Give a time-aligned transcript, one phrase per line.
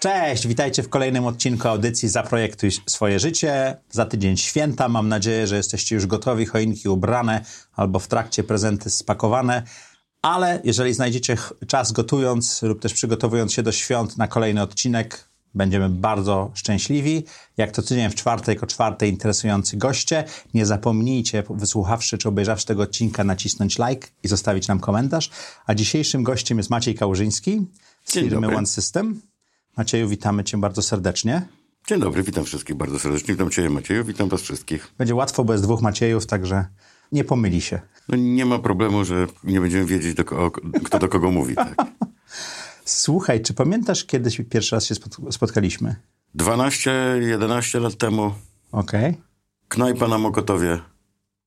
[0.00, 3.76] Cześć, witajcie w kolejnym odcinku audycji Zaprojektuj swoje życie.
[3.90, 4.88] Za tydzień święta.
[4.88, 7.44] Mam nadzieję, że jesteście już gotowi, choinki ubrane
[7.76, 9.62] albo w trakcie prezenty spakowane.
[10.22, 11.36] Ale jeżeli znajdziecie
[11.66, 17.24] czas gotując lub też przygotowując się do świąt na kolejny odcinek, będziemy bardzo szczęśliwi.
[17.56, 20.24] Jak to tydzień w czwartek o czwartej interesujący goście.
[20.54, 25.30] Nie zapomnijcie, wysłuchawszy czy obejrzawszy tego odcinka, nacisnąć like i zostawić nam komentarz.
[25.66, 27.66] A dzisiejszym gościem jest Maciej Kałużyński
[28.04, 28.56] z firmy.
[28.56, 29.29] One System.
[29.76, 31.48] Macieju, witamy Cię bardzo serdecznie.
[31.86, 33.34] Dzień dobry, witam wszystkich bardzo serdecznie.
[33.34, 34.94] Witam Cię, Macieju, witam Was wszystkich.
[34.98, 36.66] Będzie łatwo, bo jest dwóch Maciejów, także
[37.12, 37.80] nie pomyli się.
[38.08, 41.54] No, nie ma problemu, że nie będziemy wiedzieć, do kogo, kto do kogo mówi.
[41.54, 41.74] Tak.
[42.84, 45.96] Słuchaj, czy pamiętasz, kiedyś pierwszy raz się spot- spotkaliśmy?
[46.36, 48.34] 12-11 lat temu
[48.72, 49.16] Okej.
[49.68, 50.80] knajpa na Mokotowie.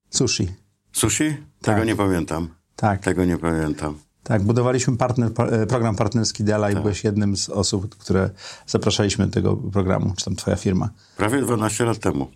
[0.09, 0.47] Sushi.
[0.93, 1.29] Sushi?
[1.61, 1.75] Tak.
[1.75, 2.49] Tego nie pamiętam.
[2.75, 3.97] Tak, Tego nie pamiętam.
[4.23, 4.43] Tak.
[4.43, 8.29] Budowaliśmy partner, pa- e, program partnerski Dela i byłeś jednym z osób, które
[8.67, 10.89] zapraszaliśmy do tego programu, czy tam twoja firma.
[11.17, 12.27] Prawie 12 lat temu.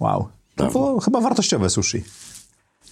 [0.00, 0.28] Wow.
[0.56, 0.80] To Dawno.
[0.80, 2.04] było chyba wartościowe sushi.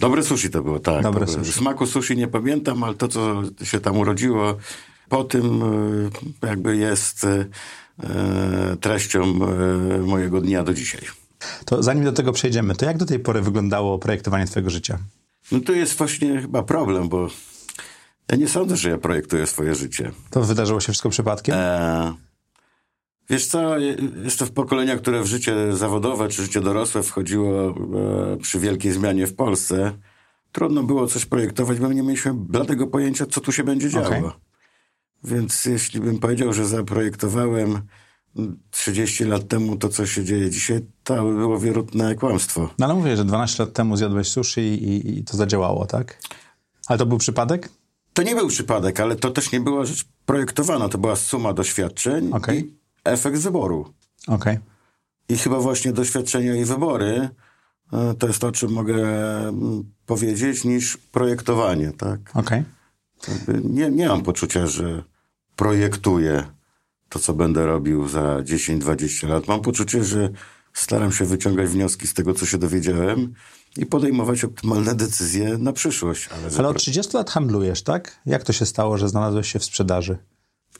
[0.00, 1.02] Dobre sushi to było, tak.
[1.02, 1.44] Dobre to było.
[1.44, 1.58] sushi.
[1.58, 4.56] Smaku sushi nie pamiętam, ale to, co się tam urodziło,
[5.08, 5.62] po tym
[6.42, 7.46] e, jakby jest e,
[8.80, 9.34] treścią
[10.06, 11.00] mojego dnia do dzisiaj.
[11.64, 14.98] To zanim do tego przejdziemy, to jak do tej pory wyglądało projektowanie twojego życia?
[15.52, 17.28] No to jest właśnie chyba problem, bo
[18.30, 20.10] ja nie sądzę, że ja projektuję swoje życie.
[20.30, 21.54] To wydarzyło się wszystko przypadkiem?
[21.58, 22.14] E,
[23.30, 23.78] wiesz co,
[24.24, 29.26] jeszcze w pokolenia, które w życie zawodowe czy życie dorosłe wchodziło e, przy wielkiej zmianie
[29.26, 29.92] w Polsce,
[30.52, 34.06] trudno było coś projektować, bo nie mieliśmy bladego pojęcia, co tu się będzie działo.
[34.06, 34.22] Okej.
[35.24, 37.82] Więc jeśli bym powiedział, że zaprojektowałem
[38.70, 42.70] 30 lat temu to, co się dzieje dzisiaj, to by było wierutne kłamstwo.
[42.78, 46.18] No ale mówię, że 12 lat temu zjadłeś sushi i, i to zadziałało, tak?
[46.86, 47.68] Ale to był przypadek?
[48.12, 50.88] To nie był przypadek, ale to też nie była rzecz projektowana.
[50.88, 52.58] To była suma doświadczeń Okej.
[52.58, 52.72] i
[53.04, 53.92] efekt wyboru.
[54.28, 54.58] Okej.
[55.28, 57.28] I chyba właśnie doświadczenia i wybory
[57.92, 58.94] e, to jest to, o czym mogę
[59.48, 61.92] mm, powiedzieć, niż projektowanie.
[61.92, 62.20] Tak?
[62.34, 62.64] Okej.
[63.28, 65.02] Jakby Nie, nie mam poczucia, że
[65.56, 66.44] projektuję
[67.08, 69.48] to, co będę robił za 10-20 lat.
[69.48, 70.30] Mam poczucie, że
[70.72, 73.34] staram się wyciągać wnioski z tego, co się dowiedziałem
[73.76, 76.28] i podejmować optymalne decyzje na przyszłość.
[76.28, 78.20] Ale, Ale od 30 lat handlujesz, tak?
[78.26, 80.18] Jak to się stało, że znalazłeś się w sprzedaży?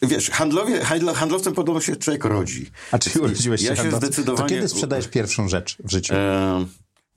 [0.03, 2.71] Wiesz, handlowie, handlo- handlowcem podobno się człowiek rodzi.
[2.93, 4.13] A czy urodziłeś się Ja się handlowcem?
[4.13, 4.49] zdecydowanie...
[4.49, 6.15] To kiedy sprzedajesz pierwszą rzecz w życiu?
[6.15, 6.67] E,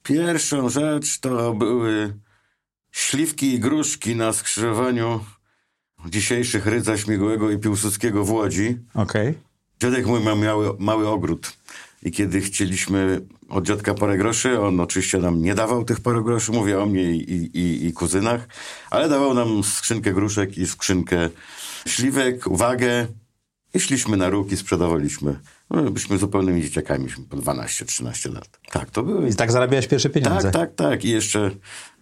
[0.03, 2.13] pierwszą rzecz to były
[2.91, 5.25] śliwki i gruszki na skrzyżowaniu
[6.09, 8.77] dzisiejszych Rydza Śmigłego i Piłsudskiego w Łodzi.
[8.93, 9.37] Okej.
[9.81, 11.53] Dziadek mój ma mały, mały ogród.
[12.03, 16.51] I kiedy chcieliśmy od dziadka parę groszy, on oczywiście nam nie dawał tych parę groszy,
[16.51, 18.47] mówię o mnie i, i, i kuzynach,
[18.89, 21.29] ale dawał nam skrzynkę gruszek i skrzynkę
[21.87, 23.07] śliwek, uwagę
[23.73, 25.39] i szliśmy na róg i sprzedawaliśmy.
[25.69, 28.59] No, byliśmy zupełnymi dzieciakami, po 12-13 lat.
[28.71, 29.29] Tak, to były...
[29.29, 30.51] I tak zarabiałeś pierwsze pieniądze.
[30.51, 31.05] Tak, tak, tak.
[31.05, 31.51] I jeszcze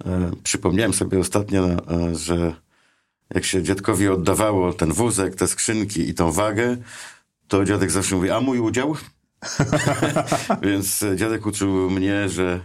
[0.06, 2.56] e, przypomniałem sobie ostatnio, e, że
[3.34, 6.78] jak się dziadkowi oddawało ten wózek, te skrzynki i tą wagę,
[7.48, 8.96] to dziadek zawsze mówi, a mój udział?
[10.62, 12.60] Więc e, dziadek uczył mnie, że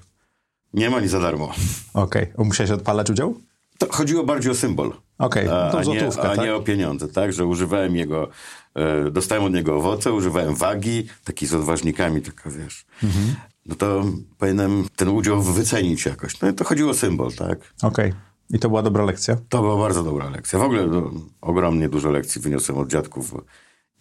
[0.75, 1.53] nie ma nic za darmo.
[1.95, 2.27] Okej.
[2.39, 3.35] Musiałeś odpalać udział?
[3.79, 4.93] To chodziło bardziej o symbol.
[5.19, 6.45] Okej, no A, to a, nie, złotówka, a tak?
[6.45, 7.33] nie o pieniądze, tak?
[7.33, 8.29] Że używałem jego,
[8.75, 12.87] e, dostałem od niego owoce, używałem wagi, taki z odważnikami, taka wiesz.
[13.05, 13.35] Mhm.
[13.67, 14.05] No to
[14.39, 16.41] powinienem ten udział wycenić jakoś.
[16.41, 17.59] No i to chodziło o symbol, tak?
[17.83, 18.13] Okej.
[18.51, 19.37] I to była dobra lekcja?
[19.49, 20.59] To była bardzo dobra lekcja.
[20.59, 23.35] W ogóle no, ogromnie dużo lekcji wyniosłem od dziadków.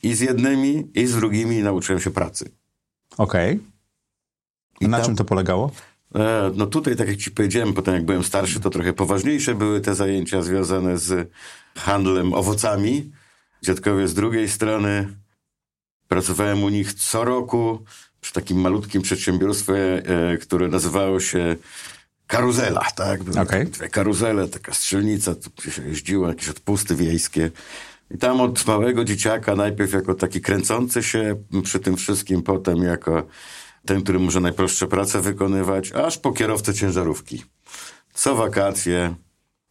[0.04, 2.52] I z jednymi, i z drugimi nauczyłem się pracy.
[3.18, 3.60] Okej.
[4.82, 5.72] I A Na tam- czym to polegało?
[6.16, 9.82] E, no tutaj, tak jak ci powiedziałem, potem jak byłem starszy, to trochę poważniejsze były
[9.82, 11.32] te zajęcia związane z
[11.78, 13.12] handlem owocami.
[13.64, 15.08] Dziadkowie z drugiej strony.
[16.08, 17.84] Pracowałem u nich co roku
[18.22, 21.56] przy takim malutkim przedsiębiorstwie, e, które nazywało się
[22.28, 23.24] Karuzela, tak?
[23.24, 23.66] Były Okej.
[23.66, 27.52] Dwie karuzele, taka strzelnica, tu się jeździło, jakieś odpusty wiejskie.
[28.12, 33.28] I tam od małego dzieciaka, najpierw jako taki kręcący się przy tym wszystkim, potem jako
[33.86, 37.44] ten, który może najprostsze prace wykonywać, aż po kierowcę ciężarówki.
[38.14, 39.16] Co wakacje,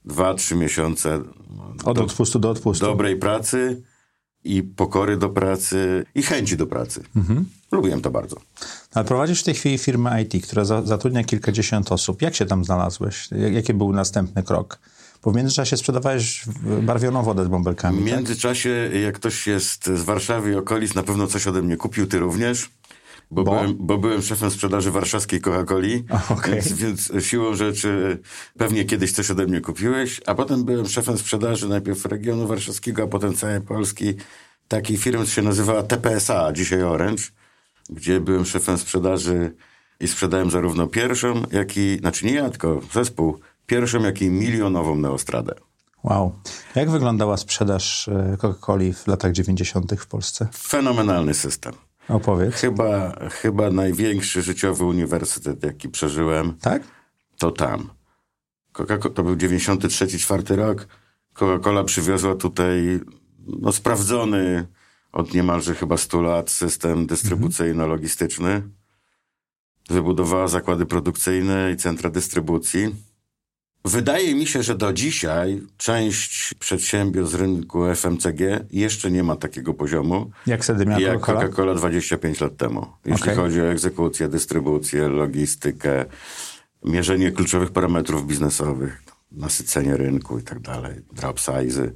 [0.04, 1.22] dwa, trzy miesiące
[1.56, 2.86] no, Od do- odpustu do odpustu.
[2.86, 3.82] dobrej pracy
[4.44, 7.02] i pokory do pracy, i chęci do pracy.
[7.72, 8.36] Lubiłem to bardzo.
[8.94, 12.22] Ale prowadzisz w tej chwili firmę IT, która za, zatrudnia kilkadziesiąt osób.
[12.22, 13.28] Jak się tam znalazłeś?
[13.30, 14.78] Jak- Jaki był następny krok?
[15.26, 16.44] Bo w międzyczasie sprzedawałeś
[16.82, 18.14] barwioną wodę z bąbelkami, W tak?
[18.14, 22.19] międzyczasie, jak ktoś jest z Warszawy i okolic, na pewno coś ode mnie kupił, ty
[22.19, 22.70] również.
[23.31, 23.50] Bo, Bo?
[23.50, 26.55] Byłem, bo byłem szefem sprzedaży warszawskiej Coca-Coli, okej.
[26.55, 28.19] więc, więc siłą rzeczy
[28.58, 33.06] pewnie kiedyś coś ode mnie kupiłeś, a potem byłem szefem sprzedaży najpierw regionu warszawskiego, a
[33.06, 34.14] potem całej Polski
[34.69, 37.23] takiej firmy, co się nazywała TPSA, dzisiaj Orange,
[37.90, 39.55] gdzie byłem szefem sprzedaży
[40.00, 44.94] i sprzedałem zarówno pierwszą, jak i, znaczy nie ja, tylko zespół, pierwszą, jak i milionową
[44.96, 45.54] Neostradę.
[46.04, 46.38] Wow.
[46.74, 49.94] Jak wyglądała sprzedaż e, Coca-Coli w latach 90.
[50.00, 50.48] w Polsce?
[50.54, 51.72] Fenomenalny system.
[52.08, 52.54] Opowiedz.
[52.54, 56.82] Chyba, chyba największy życiowy uniwersytet, jaki przeżyłem, Tak?
[57.38, 57.90] to tam.
[58.74, 60.88] Coca- to był 93-4 rok.
[61.34, 63.00] Coca-Cola przywiozła tutaj
[63.46, 64.66] no, sprawdzony
[65.12, 68.62] od niemalże chyba 100 lat system dystrybucyjno-logistyczny.
[69.90, 72.94] Wybudowała zakłady produkcyjne i centra dystrybucji.
[73.84, 78.40] Wydaje mi się, że do dzisiaj część przedsiębiorstw rynku FMCG
[78.70, 81.49] jeszcze nie ma takiego poziomu Jak wtedy miała jak Coca-Cola?
[81.49, 82.87] Coca-Cola 25 lat temu.
[83.05, 83.37] Jeśli Okej.
[83.37, 86.05] chodzi o egzekucję, dystrybucję, logistykę,
[86.84, 89.02] mierzenie kluczowych parametrów biznesowych,
[89.32, 91.90] nasycenie rynku i tak dalej, drop size.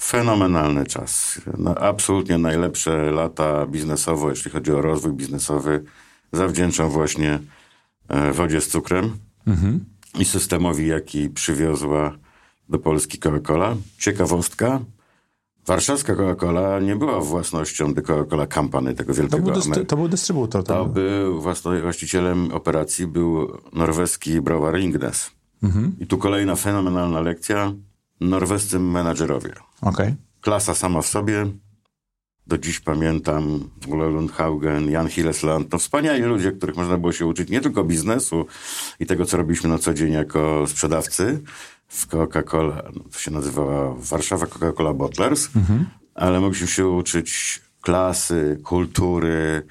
[0.00, 1.40] Fenomenalny czas.
[1.58, 5.84] No, absolutnie najlepsze lata biznesowo, jeśli chodzi o rozwój biznesowy,
[6.32, 7.38] zawdzięczam właśnie
[8.08, 9.16] e, wodzie z cukrem
[10.18, 12.12] i systemowi, jaki przywiozła
[12.68, 13.76] do Polski Coca-Cola.
[13.98, 14.80] Ciekawostka,
[15.66, 19.96] warszawska Coca-Cola nie była własnością The Coca-Cola Company, tego To wielkiego był, Amery- dystry- to
[19.96, 20.64] był dystrybutor.
[20.64, 20.94] To to był.
[20.94, 25.30] był własno- właścicielem operacji był norweski browar Ringnes.
[26.00, 27.72] I tu kolejna fenomenalna lekcja.
[28.20, 29.52] Norwescy menadżerowie.
[29.82, 30.14] Okej.
[30.40, 31.46] Klasa sama w sobie.
[32.46, 35.68] Do dziś pamiętam Ulla Lundhaugen, Jan Hillesland.
[35.68, 38.46] To wspaniali ludzie, których można było się uczyć nie tylko biznesu
[39.00, 41.42] i tego, co robiliśmy na co dzień jako sprzedawcy
[41.88, 42.82] w Coca-Cola.
[42.94, 45.48] No, to się nazywała Warszawa Coca-Cola Bottlers.
[46.14, 49.66] Ale mogliśmy się uczyć klasy, kultury,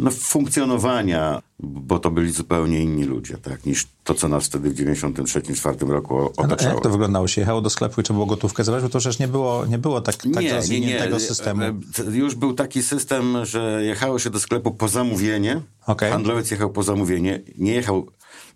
[0.00, 4.74] no, funkcjonowania, bo to byli zupełnie inni ludzie, tak, niż to, co nas wtedy w
[4.74, 6.74] 93-4 roku A no, otaczało.
[6.74, 7.28] jak to wyglądało?
[7.28, 8.82] Się jechało do sklepu i trzeba było gotówkę zabrać?
[8.82, 11.62] Bo to przecież nie było, nie było tak, tak rozwiniętego systemu.
[11.62, 15.60] E, e, Już był taki system, że jechało się do sklepu po zamówienie.
[15.86, 16.10] Okej.
[16.12, 18.06] Handlowiec jechał po zamówienie, nie jechał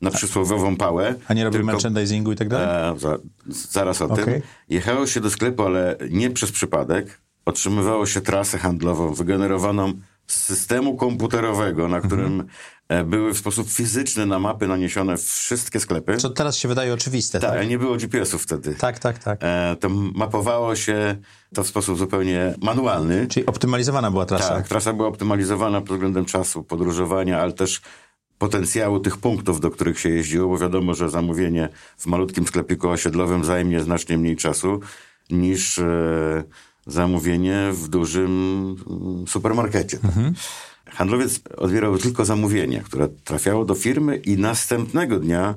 [0.01, 1.15] na przysłowiową pałę.
[1.29, 2.97] A nie robił merchandisingu i tak dalej?
[2.97, 4.25] E, za, zaraz o Okej.
[4.25, 4.35] tym.
[4.69, 7.21] Jechało się do sklepu, ale nie przez przypadek.
[7.45, 9.93] Otrzymywało się trasę handlową wygenerowaną
[10.29, 12.45] z systemu komputerowego, na którym
[12.89, 16.17] e, były w sposób fizyczny na mapy naniesione wszystkie sklepy.
[16.17, 17.51] Co teraz się wydaje oczywiste, tak?
[17.51, 18.75] Tak, nie było GPS-ów wtedy.
[18.75, 19.39] Tak, tak, tak.
[19.43, 21.17] E, to mapowało się
[21.55, 23.27] to w sposób zupełnie manualny.
[23.27, 24.49] Czyli optymalizowana była trasa.
[24.49, 27.81] Tak, trasa była optymalizowana pod względem czasu podróżowania, ale też
[28.39, 33.45] potencjału tych punktów, do których się jeździło, bo wiadomo, że zamówienie w malutkim sklepiku osiedlowym
[33.45, 34.81] zajmie znacznie mniej czasu
[35.31, 36.45] niż e,
[36.89, 39.99] zamówienie w dużym mm, supermarkecie.
[39.99, 40.13] Tak?
[40.87, 45.55] Handlowiec odbierał tylko zamówienie, które trafiało do firmy i następnego dnia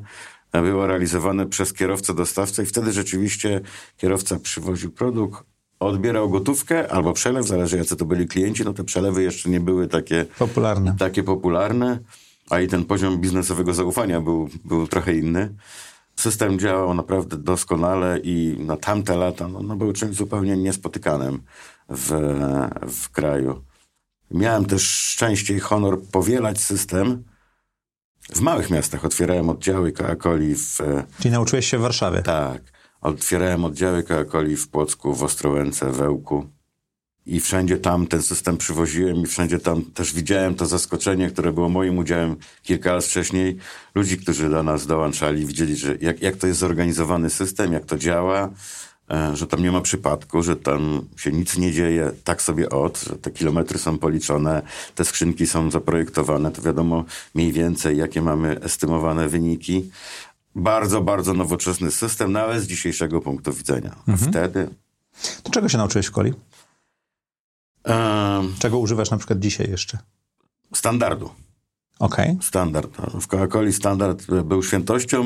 [0.53, 3.61] było realizowane przez kierowcę dostawcę i wtedy rzeczywiście
[3.97, 5.43] kierowca przywoził produkt,
[5.79, 9.87] odbierał gotówkę albo przelew, zależy jacy to byli klienci, no te przelewy jeszcze nie były
[9.87, 10.95] takie Popularne.
[10.99, 11.99] takie popularne,
[12.49, 15.53] a i ten poziom biznesowego zaufania był, był trochę inny.
[16.15, 21.43] System działał naprawdę doskonale i na tamte lata no, no był czymś zupełnie niespotykanym
[21.89, 22.09] w,
[22.87, 23.63] w kraju.
[24.31, 27.23] Miałem też szczęście i honor powielać system.
[28.29, 30.77] W małych miastach otwierałem oddziały Coca-Coli w,
[31.19, 32.21] Czyli nauczyłeś się w Warszawie.
[32.21, 32.61] tak.
[33.01, 36.49] Otwierałem oddziały Coca-Coli w Płocku, w Ostrołęce, w Ełku.
[37.25, 41.69] I wszędzie tam ten system przywoziłem i wszędzie tam też widziałem to zaskoczenie, które było
[41.69, 43.57] moim udziałem kilka lat wcześniej.
[43.95, 47.97] Ludzi, którzy do nas dołączali, widzieli, że jak, jak to jest zorganizowany system, jak to
[47.97, 48.49] działa,
[49.11, 53.03] e, że tam nie ma przypadku, że tam się nic nie dzieje tak sobie od,
[53.03, 54.61] że te kilometry są policzone,
[54.95, 59.91] te skrzynki są zaprojektowane, to wiadomo mniej więcej, jakie mamy estymowane wyniki.
[60.55, 63.95] Bardzo, bardzo nowoczesny system, nawet z dzisiejszego punktu widzenia.
[64.07, 64.69] A Wtedy...
[65.43, 66.33] To czego się nauczyłeś w Coli?
[68.59, 69.97] Czego używasz na przykład dzisiaj jeszcze?
[70.73, 71.29] standardu.
[71.99, 72.37] Okej.
[72.41, 72.97] Standard.
[72.97, 75.23] W Coca-Coli standard był świętością,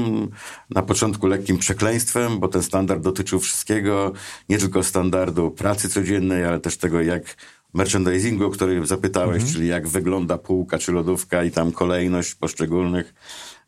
[0.70, 4.12] na początku lekkim przekleństwem, bo ten standard dotyczył wszystkiego,
[4.50, 7.36] nie tylko standardu pracy codziennej, ale też tego, jak
[7.74, 13.14] merchandisingu, o który zapytałeś, czyli jak wygląda półka czy lodówka i tam kolejność poszczególnych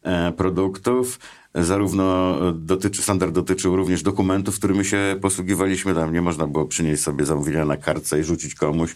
[0.04, 1.20] e, produktów.
[1.58, 5.96] Zarówno dotyczy, standard dotyczył również dokumentów, którymi się posługiwaliśmy.
[5.96, 8.96] Tam nie można było przynieść sobie zamówienia na kartce i rzucić komuś.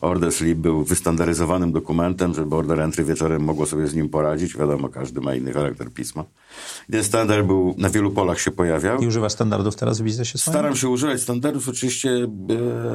[0.00, 4.56] Order slip był wystandaryzowanym dokumentem, żeby order entry wieczorem mogło sobie z nim poradzić.
[4.56, 6.24] Wiadomo, każdy ma inny charakter pisma.
[6.88, 9.00] I ten standard był, na wielu polach się pojawiał.
[9.00, 10.52] I używa standardów teraz w biznesie swoim?
[10.52, 12.28] Staram się używać standardów oczywiście e,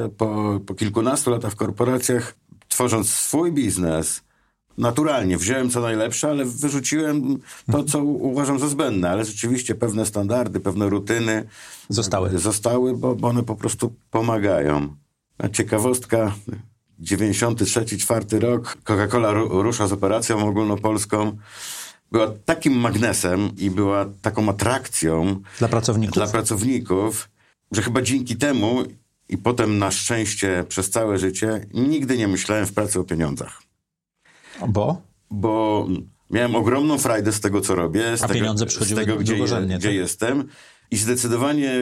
[0.08, 2.34] po, po kilkunastu latach w korporacjach,
[2.68, 4.27] tworząc swój biznes,
[4.78, 7.38] naturalnie wziąłem co najlepsze, ale wyrzuciłem
[7.72, 9.10] to, co uważam za zbędne.
[9.10, 11.48] Ale rzeczywiście pewne standardy, pewne rutyny
[11.88, 12.38] Zostały.
[12.38, 14.96] zostały, bo, bo one po prostu pomagają.
[15.38, 16.34] A ciekawostka,
[16.98, 21.36] 93, 4 rok, Coca-Cola ru- rusza z operacją ogólnopolską.
[22.12, 26.14] Była takim magnesem i była taką atrakcją Dla pracowników?
[26.14, 27.28] dla pracowników,
[27.72, 28.84] że chyba dzięki temu
[29.28, 33.62] i potem na szczęście przez całe życie nigdy nie myślałem w pracy o pieniądzach
[34.68, 35.02] Bo?
[35.30, 35.86] bo
[36.30, 39.36] miałem ogromną frajdę z tego, co robię, z A tego, pieniądze z przychodziły tego gdzie,
[39.78, 39.94] tak?
[39.94, 40.44] jestem.
[40.90, 41.72] I zdecydowanie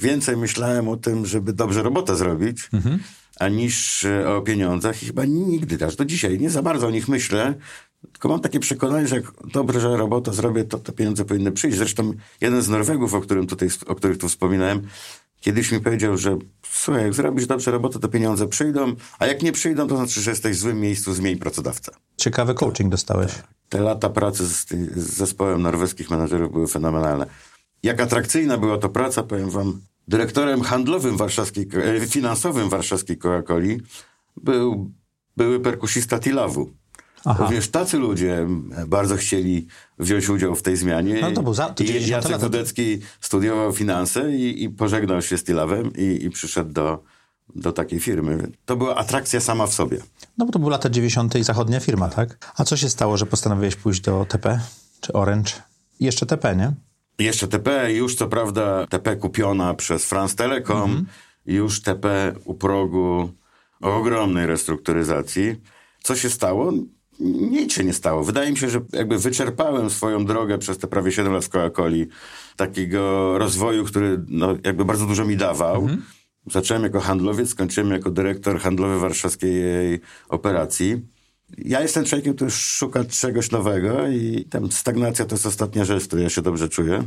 [0.00, 2.98] więcej myślałem o tym, żeby dobrze robotę zrobić, Mhm.
[3.40, 5.02] a niż e, o pieniądzach.
[5.02, 7.54] I chyba nigdy, aż do dzisiaj, nie za bardzo o nich myślę.
[8.12, 11.76] Tylko mam takie przekonanie, że jak dobrze robotę zrobię, to te pieniądze powinny przyjść.
[11.78, 14.82] Zresztą jeden z Norwegów, o, którym tutaj, o których tu wspominałem,
[15.40, 16.38] kiedyś mi powiedział, że
[16.70, 20.30] słuchaj, jak zrobisz dobrze robotę, to pieniądze przyjdą, a jak nie przyjdą, to znaczy, że
[20.30, 21.92] jesteś w złym miejscu, zmień pracodawcę.
[22.16, 23.32] Ciekawy coaching dostałeś.
[23.68, 24.66] Te lata pracy z,
[24.96, 27.26] z zespołem norweskich menadżerów były fenomenalne.
[27.82, 31.68] Jak atrakcyjna była to praca, powiem wam, dyrektorem handlowym warszawskiej,
[32.02, 33.80] e, finansowym warszawskiej Coca-Coli
[34.36, 34.90] był
[35.36, 36.70] były perkusista Tilawu.
[37.24, 37.42] Aha.
[37.42, 38.46] Również tacy ludzie
[38.86, 39.66] bardzo chcieli
[39.98, 41.18] wziąć udział w tej zmianie.
[41.20, 42.40] No to był za- to I 90 Jacek.
[42.40, 47.02] Wodecki studiował finanse i, i pożegnał się z Tilawem i, i przyszedł do,
[47.56, 48.50] do takiej firmy.
[48.64, 49.98] To była atrakcja sama w sobie.
[50.38, 51.34] No bo to były lata 90.
[51.34, 52.52] i zachodnia firma, tak?
[52.56, 54.60] A co się stało, że postanowiłeś pójść do TP
[55.00, 55.50] czy Orange?
[56.00, 56.72] Jeszcze TP, nie?
[57.18, 61.06] Jeszcze TP, już co prawda TP kupiona przez France Telecom,
[61.46, 63.32] już TP u progu
[63.80, 65.56] ogromnej restrukturyzacji.
[66.02, 66.72] Co się stało?
[67.20, 68.24] Nic się nie stało.
[68.24, 72.06] Wydaje mi się, że jakby wyczerpałem swoją drogę przez te prawie 7 lat w Coca-Coli
[72.56, 75.88] takiego rozwoju, który no, jakby bardzo dużo mi dawał.
[76.50, 81.02] Zacząłem jako handlowiec, skończyłem jako dyrektor handlowy warszawskiej jej operacji.
[81.58, 86.06] Ja jestem człowiekiem, który szuka czegoś nowego i tam stagnacja to jest ostatnia rzecz, w
[86.06, 87.02] której ja się dobrze czuję.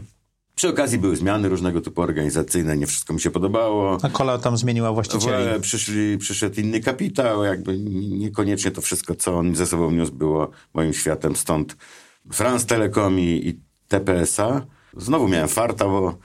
[0.56, 3.98] Przy okazji były zmiany różnego typu organizacyjne, nie wszystko mi się podobało.
[4.04, 5.60] A Kola tam zmieniła właścicieli.
[5.60, 7.78] W- Przyszli, przyszedł inny kapitał, jakby
[8.20, 11.36] niekoniecznie to wszystko, co on ze sobą niósł, było moim światem.
[11.36, 11.78] Stąd
[12.32, 14.66] France Telecom i, i TPSA.
[14.98, 16.18] Znowu miałem farta, bo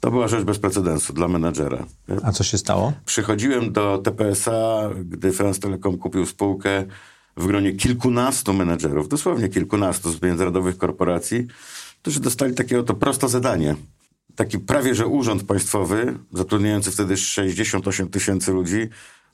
[0.00, 1.86] to była rzecz bez precedensu dla menadżera.
[2.22, 2.92] A co się stało?
[3.04, 6.84] Przychodziłem do TPSA, gdy France Telecom kupił spółkę
[7.36, 11.46] w gronie kilkunastu menedżerów, dosłownie kilkunastu z międzynarodowych korporacji,
[12.02, 13.76] którzy dostali takie oto proste zadanie.
[14.36, 18.88] Taki prawie że urząd państwowy, zatrudniający wtedy 68 tysięcy ludzi.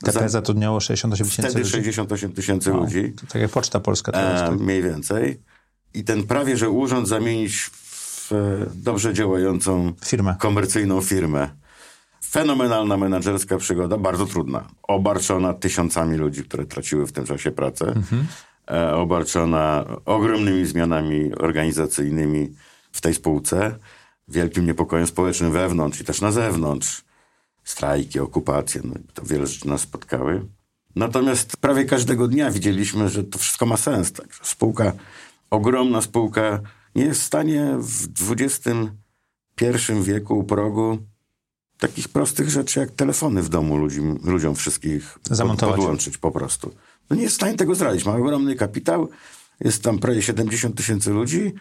[0.05, 1.71] TP zatrudniało 68 tysięcy Wtedy ludzi.
[1.71, 4.41] 68 tysięcy ludzi, To tak jak Poczta Polska teraz.
[4.41, 4.59] e, tak?
[4.59, 5.41] mniej więcej.
[5.93, 7.69] I ten prawie że urząd zamienić
[8.29, 8.31] w
[8.75, 10.35] dobrze działającą Firmę.
[10.39, 11.49] komercyjną firmę.
[12.25, 14.67] Fenomenalna menedżerska przygoda, bardzo trudna.
[14.83, 17.85] Obarczona tysiącami ludzi, które traciły w tym czasie pracę.
[17.87, 18.01] E,
[18.95, 22.55] obarczona ogromnymi zmianami organizacyjnymi
[22.91, 23.75] w tej spółce.
[24.27, 27.05] Wielkim niepokojem społecznym wewnątrz i też na zewnątrz.
[27.63, 30.45] Strajki, okupacje, no, to wiele rzeczy nas spotkały.
[30.95, 34.11] Natomiast prawie każdego dnia widzieliśmy, że to wszystko ma sens.
[34.11, 34.27] Tak?
[34.43, 34.93] Spółka,
[35.49, 36.61] ogromna spółka,
[36.95, 40.97] nie jest w stanie w XXI wieku u progu
[41.77, 45.75] takich prostych rzeczy jak telefony w domu ludziom, ludziom wszystkich Zamontować.
[45.75, 46.75] podłączyć po prostu.
[47.09, 48.05] No nie jest w stanie tego zrobić.
[48.05, 49.09] Ma ogromny kapitał,
[49.59, 51.53] jest tam prawie 70 tysięcy ludzi,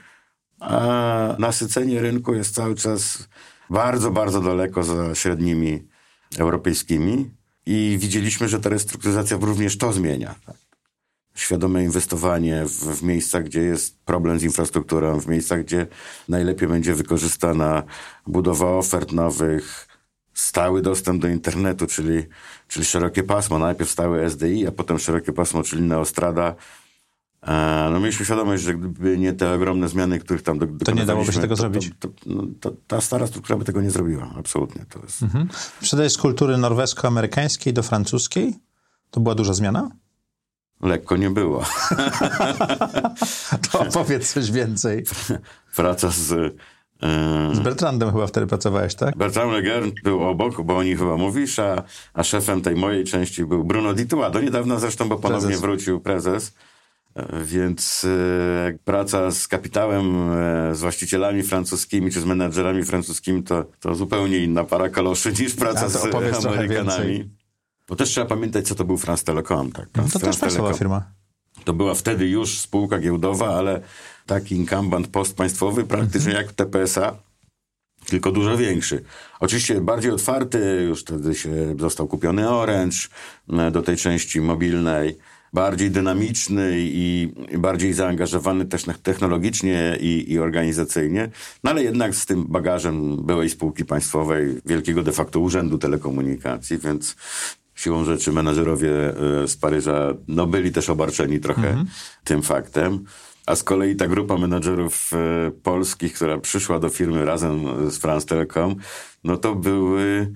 [0.60, 3.28] a nasycenie rynku jest cały czas
[3.70, 5.88] bardzo, bardzo daleko za średnimi
[6.38, 7.30] europejskimi
[7.66, 10.34] i widzieliśmy, że ta restrukturyzacja również to zmienia.
[10.46, 10.56] Tak?
[11.34, 15.86] Świadome inwestowanie w, w miejscach, gdzie jest problem z infrastrukturą, w miejscach, gdzie
[16.28, 17.82] najlepiej będzie wykorzystana
[18.26, 19.88] budowa ofert nowych,
[20.34, 22.22] stały dostęp do internetu, czyli,
[22.68, 23.58] czyli szerokie pasmo.
[23.58, 26.54] Najpierw stały SDI, a potem szerokie pasmo, czyli Neostrada.
[27.42, 31.06] E, No mieliśmy świadomość, że gdyby nie te ogromne zmiany, których tam do, To nie
[31.06, 31.90] dałoby się tego to, zrobić.
[31.98, 34.84] To, to, no, to, ta stara struktura by tego nie zrobiła, absolutnie.
[34.88, 35.22] To jest...
[35.22, 35.48] Mhm.
[35.80, 38.54] Przeszedłeś z kultury norwesko-amerykańskiej do francuskiej?
[39.10, 39.90] To była duża zmiana?
[40.82, 41.64] Lekko nie było.
[43.72, 45.04] To opowiedz coś więcej.
[45.76, 46.54] Praca z...
[47.04, 49.16] e, Z Bertrandem chyba wtedy pracowałeś, tak?
[49.16, 51.82] Bertrand Leger był obok, bo o nim chyba mówisz, a,
[52.14, 54.30] a szefem tej mojej części był Bruno Ditua.
[54.30, 55.61] Do niedawna zresztą, bo ponownie Prezes.
[55.61, 56.54] wrócił prezes.
[57.14, 63.64] E, Więc e, praca z kapitałem, e, z właścicielami francuskimi czy z menadżerami francuskimi to,
[63.80, 67.30] to zupełnie inna para kaloszy niż praca z Amerykanami.
[67.88, 69.73] Bo też trzeba pamiętać, co to był France Telecom.
[69.73, 69.88] Tak?
[69.96, 70.78] No to France też Telecom.
[70.78, 71.04] firma.
[71.64, 73.80] To była wtedy już spółka giełdowa, ale
[74.26, 77.16] taki incumbent postpaństwowy, praktycznie jak TPSA,
[78.07, 79.04] tylko dużo większy.
[79.40, 82.97] Oczywiście bardziej otwarty, już wtedy się został kupiony Orange
[83.73, 85.19] do tej części mobilnej,
[85.52, 91.31] bardziej dynamiczny i, bardziej zaangażowany też technologicznie i, i organizacyjnie,
[91.64, 97.16] no ale jednak z tym bagażem byłej spółki państwowej, wielkiego de facto urzędu telekomunikacji, więc
[97.75, 101.85] siłą rzeczy menadżerowie e, z Paryża no, byli też obarczeni trochę
[102.25, 103.04] tym faktem.
[103.46, 108.26] A z kolei ta grupa menadżerów e, polskich, która przyszła do firmy razem z France
[108.26, 108.76] Telecom,
[109.24, 110.32] no to były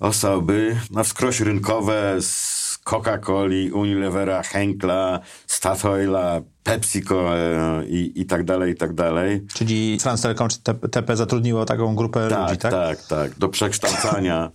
[0.00, 8.72] osoby na wskroś rynkowe z Coca-Coli, Unilevera, Henkla, Statoila, PepsiCo e, i, i tak dalej,
[8.72, 9.46] i tak dalej.
[9.54, 10.58] Czyli France Telecom czy
[10.90, 12.72] TP zatrudniło taką grupę Tak, ludzi, tak?
[12.72, 14.50] tak, tak, do przekształcania.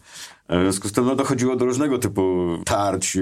[0.49, 3.17] W związku z tym no, dochodziło do różnego typu tarć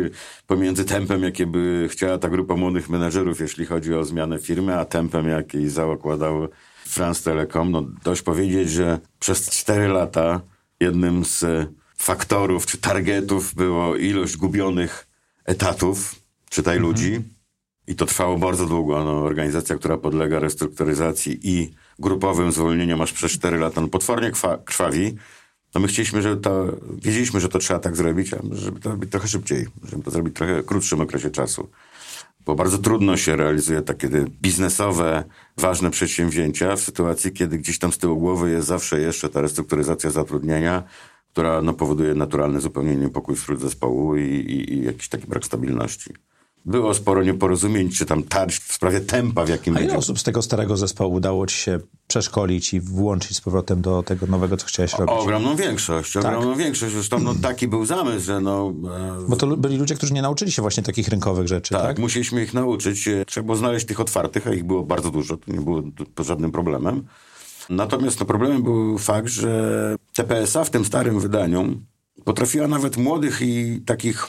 [0.47, 4.85] pomiędzy tempem, jakie by chciała ta grupa młodych menedżerów, jeśli chodzi o zmianę firmy, a
[4.85, 6.47] tempem, jaki zakładał
[6.85, 7.71] France Telecom.
[7.71, 10.41] No, dość powiedzieć, że przez 4 lata
[10.79, 15.07] jednym z faktorów czy targetów było ilość gubionych
[15.45, 16.15] etatów,
[16.49, 17.21] czytaj ludzi.
[17.87, 19.03] I to trwało bardzo długo.
[19.03, 24.57] No, organizacja, która podlega restrukturyzacji i grupowym zwolnieniom aż przez 4 lata, no, potwornie krwa,
[24.57, 25.15] krwawi.
[25.75, 26.65] No my chcieliśmy, żeby to,
[27.03, 30.37] wiedzieliśmy, że to trzeba tak zrobić, żeby to robić trochę szybciej, żeby to zrobić w
[30.37, 31.69] trochę krótszym okresie czasu.
[32.45, 34.09] Bo bardzo trudno się realizuje takie
[34.41, 35.23] biznesowe,
[35.57, 40.09] ważne przedsięwzięcia w sytuacji, kiedy gdzieś tam z tyłu głowy jest zawsze jeszcze ta restrukturyzacja
[40.09, 40.83] zatrudnienia,
[41.31, 46.13] która no, powoduje naturalny zupełnie niepokój wśród zespołu i, i, i jakiś taki brak stabilności.
[46.65, 50.23] Było sporo nieporozumień, czy tam tarć w sprawie tempa, w jakim A ile osób z
[50.23, 54.65] tego starego zespołu udało ci się przeszkolić i włączyć z powrotem do tego nowego, co
[54.65, 55.15] chciałeś robić?
[55.17, 56.93] Ogromną większość, ogromną większość.
[56.93, 58.73] Zresztą no, taki był zamysł, że no,
[59.23, 61.83] e, Bo to byli ludzie, którzy nie nauczyli się właśnie takich rynkowych rzeczy, tak?
[61.83, 63.07] Tak, musieliśmy ich nauczyć.
[63.07, 65.37] E, Trzeba było znaleźć tych otwartych, a ich było bardzo dużo.
[65.37, 65.83] To nie było
[66.15, 67.03] to żadnym problemem.
[67.69, 71.81] Natomiast no, problemem był fakt, że TPSA w tym starym wydaniu
[72.23, 74.27] potrafiła nawet młodych i takich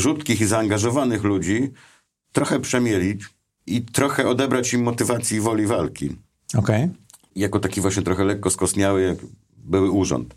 [0.00, 1.70] rzutkich i zaangażowanych ludzi
[2.32, 3.24] trochę przemielić
[3.66, 6.16] i trochę odebrać im motywacji i woli walki
[6.58, 6.88] Okej.
[7.36, 9.16] jako taki właśnie trochę lekko skostniały, jak
[9.56, 10.34] były urząd.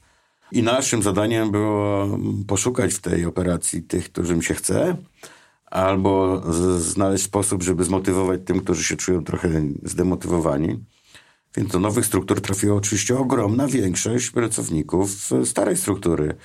[0.51, 2.07] I naszym zadaniem było
[2.47, 4.97] poszukać w tej operacji tych, którym się chce,
[5.65, 6.43] albo
[6.79, 9.49] znaleźć sposób, żeby zmotywować tym, którzy się czują trochę
[9.83, 10.79] zdemotywowani.
[11.57, 15.11] Więc do nowych struktur trafiła oczywiście ogromna większość pracowników
[15.45, 16.35] starej struktury.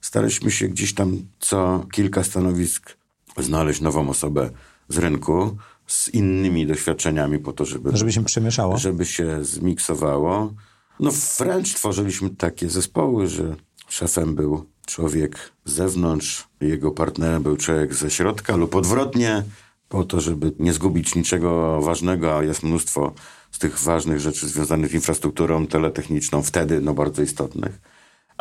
[0.00, 2.96] Staraliśmy się gdzieś tam co kilka stanowisk
[3.38, 4.50] znaleźć nową osobę
[4.88, 8.78] z rynku z innymi doświadczeniami po to, żeby Żeby się przemieszało.
[8.78, 10.52] żeby się zmiksowało.
[11.00, 13.56] No wręcz tworzyliśmy takie zespoły, że
[13.88, 19.44] szefem był człowiek z zewnątrz, jego partnerem był człowiek ze środka lub odwrotnie,
[19.88, 23.12] po to, żeby nie zgubić niczego ważnego, a jest mnóstwo
[23.50, 27.80] z tych ważnych rzeczy związanych z infrastrukturą teletechniczną, wtedy no bardzo istotnych,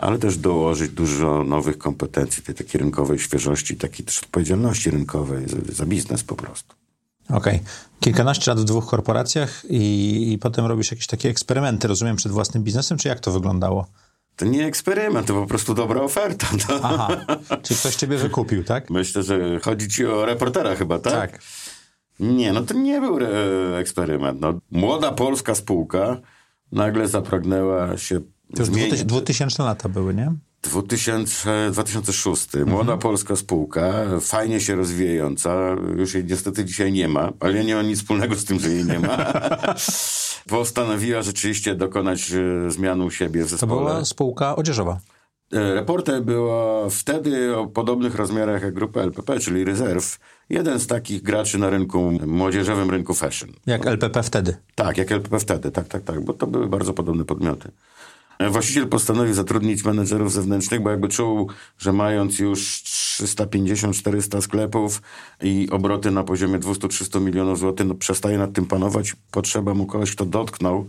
[0.02, 5.58] ale też dołożyć dużo nowych kompetencji, tej takiej rynkowej świeżości, takiej też odpowiedzialności rynkowej za,
[5.74, 6.76] za biznes po prostu.
[7.30, 7.60] Okej.
[8.00, 12.64] Kilkanaście lat w dwóch korporacjach i, i potem robisz jakieś takie eksperymenty, rozumiem, przed własnym
[12.64, 13.88] biznesem, czy jak to wyglądało?
[14.36, 16.48] To nie eksperyment, to po prostu dobra oferta.
[16.70, 16.80] No.
[16.84, 17.08] Aha,
[17.64, 18.90] czyli ktoś ciebie wykupił, tak?
[18.90, 21.32] Myślę, że chodzi ci o reportera chyba, tak?
[21.32, 21.42] Tak.
[22.20, 24.42] Nie, no to nie był re- eksperyment.
[24.42, 26.18] No, młoda polska spółka
[26.72, 28.20] nagle zapragnęła się
[28.56, 29.04] To już zmienić.
[29.04, 30.34] 2000 lata były, nie?
[30.62, 32.48] 2000, 2006.
[32.66, 35.76] Młoda polska spółka, fajnie się rozwijająca.
[35.98, 38.70] Już jej niestety dzisiaj nie ma, ale ja nie mam nic wspólnego z tym, że
[38.70, 39.18] jej nie ma.
[40.50, 43.76] Postanowiła rzeczywiście dokonać e, zmiany u siebie w To zespole.
[43.82, 45.00] była spółka odzieżowa.
[45.54, 50.20] E, Reporter było wtedy o podobnych rozmiarach jak grupa LPP, czyli Rezerw.
[50.50, 53.50] Jeden z takich graczy na rynku, młodzieżowym rynku fashion.
[53.66, 54.58] Jak LPP wtedy.
[54.76, 57.72] Tak, jak LPP wtedy, tak, tak, tak, bo to były bardzo podobne podmioty.
[58.48, 65.02] Właściciel postanowił zatrudnić menedżerów zewnętrznych, bo jakby czuł, że mając już 350-400 sklepów
[65.42, 69.16] i obroty na poziomie 200-300 milionów złotych, no przestaje nad tym panować.
[69.32, 70.88] Potrzeba mu kogoś, kto dotknął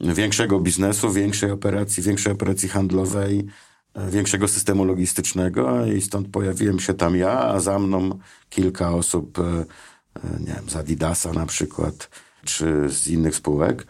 [0.00, 3.46] większego biznesu, większej operacji, większej operacji handlowej,
[3.94, 8.18] e, większego systemu logistycznego i stąd pojawiłem się tam ja, a za mną
[8.50, 12.10] kilka osób, e, e, nie wiem, z Adidasa na przykład,
[12.44, 13.86] czy z innych spółek.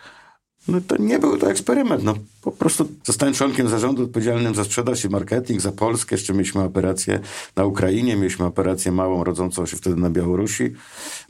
[0.68, 2.02] No to nie był to eksperyment.
[2.05, 6.14] No, po prostu zostałem członkiem zarządu odpowiedzialnym za sprzedaż i marketing, za Polskę.
[6.14, 7.20] Jeszcze mieliśmy operację
[7.57, 10.72] na Ukrainie, mieliśmy operację małą, rodzącą się wtedy na Białorusi.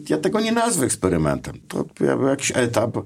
[0.09, 1.59] Ja tego nie nazwę eksperymentem.
[1.68, 2.96] To był jakiś etap.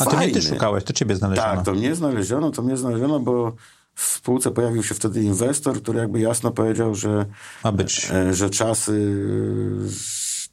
[0.00, 0.32] A to nie fajny.
[0.32, 1.48] ty szukałeś, to ciebie znaleziono.
[1.48, 3.52] Tak, to mnie znaleziono, to mnie znaleziono, bo
[3.94, 7.26] w spółce pojawił się wtedy inwestor, który jakby jasno powiedział, że,
[7.64, 8.10] Ma być.
[8.10, 9.16] e, że czasy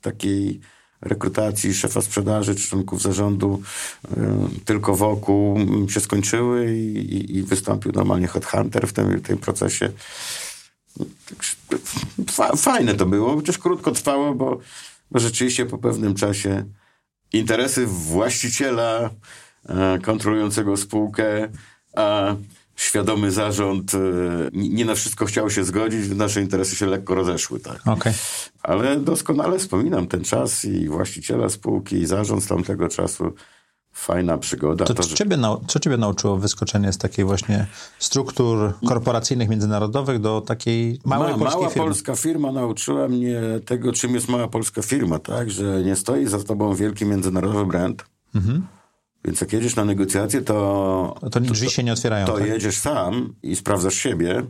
[0.02, 0.62] takiej
[1.04, 3.62] rekrutacji szefa sprzedaży czy członków zarządu
[4.18, 9.92] e, tylko wokół m, się skończyły i, i, wystąpił normalnie headhunter w tym, tym procesie.
[12.58, 14.60] Fajne to było, chociaż krótko trwało, bo,
[15.12, 16.66] bo rzeczywiście po pewnym czasie
[17.34, 19.10] interesy właściciela
[19.70, 21.50] e, kontrolującego spółkę,
[21.96, 22.36] a
[22.76, 23.98] świadomy zarząd e,
[24.54, 27.60] nie na wszystko chciał się zgodzić, nasze interesy się lekko rozeszły.
[27.60, 27.88] Tak.
[27.88, 28.14] Okej.
[28.64, 33.34] Ale doskonale wspominam ten czas i właściciela spółki, i zarząd z tamtego czasu.
[33.96, 34.86] Fajna przygoda.
[34.86, 37.66] To, To, co, że- ciebie co ciebie nauczyło wyskoczenie z takiej właśnie
[38.00, 41.88] struktur korporacyjnych, międzynarodowych do takiej małej Ma, polskiej mała firmy?
[41.88, 45.52] polska firma nauczyła mnie tego, czym jest mała polska firma, tak?
[45.52, 48.06] Że nie stoi za tobą wielki międzynarodowy brand.
[49.26, 52.26] Więc jak jedziesz na negocjacje, to, No To drzwi się nie otwierają.
[52.26, 52.48] to tak?
[52.48, 54.44] jedziesz sam i sprawdzasz siebie.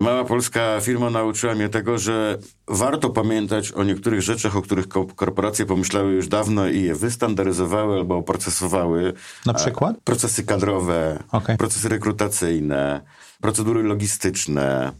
[0.00, 5.06] Mała polska firma nauczyła mnie tego, że warto pamiętać o niektórych rzeczach, o których ko-
[5.06, 9.12] korporacje pomyślały już dawno i je wystandaryzowały albo oprocesowały.
[9.46, 9.96] Na przykład?
[10.04, 11.56] Procesy kadrowe, Okej.
[11.56, 13.00] procesy rekrutacyjne,
[13.40, 14.92] procedury logistyczne,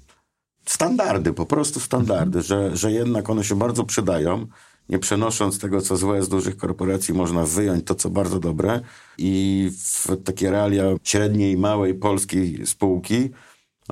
[0.67, 4.47] standardy, po prostu standardy, że, że jednak one się bardzo przydają.
[4.90, 8.81] Nie przenosząc tego, co złe z dużych korporacji, można wyjąć to, co bardzo dobre
[9.18, 13.31] i w takie realia średniej, małej polskiej spółki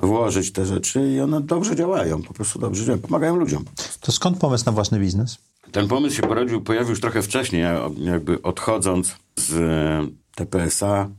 [0.01, 3.65] włożyć te rzeczy i one dobrze działają, po prostu dobrze działają, pomagają ludziom.
[3.99, 5.37] To skąd pomysł na własny biznes?
[5.71, 11.09] Ten pomysł się pojawił, pojawił już trochę wcześniej, ja jakby odchodząc z e, TPSA.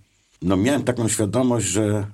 [0.43, 2.07] No miałem taką świadomość, że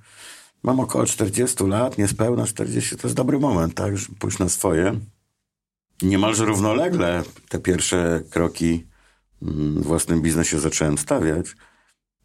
[0.62, 5.00] mam około 40 lat, niespełna 40, to jest dobry moment, tak, żeby pójść na swoje.
[6.02, 8.86] Niemalże równolegle te pierwsze kroki
[9.42, 11.46] mm, w własnym biznesie zacząłem stawiać.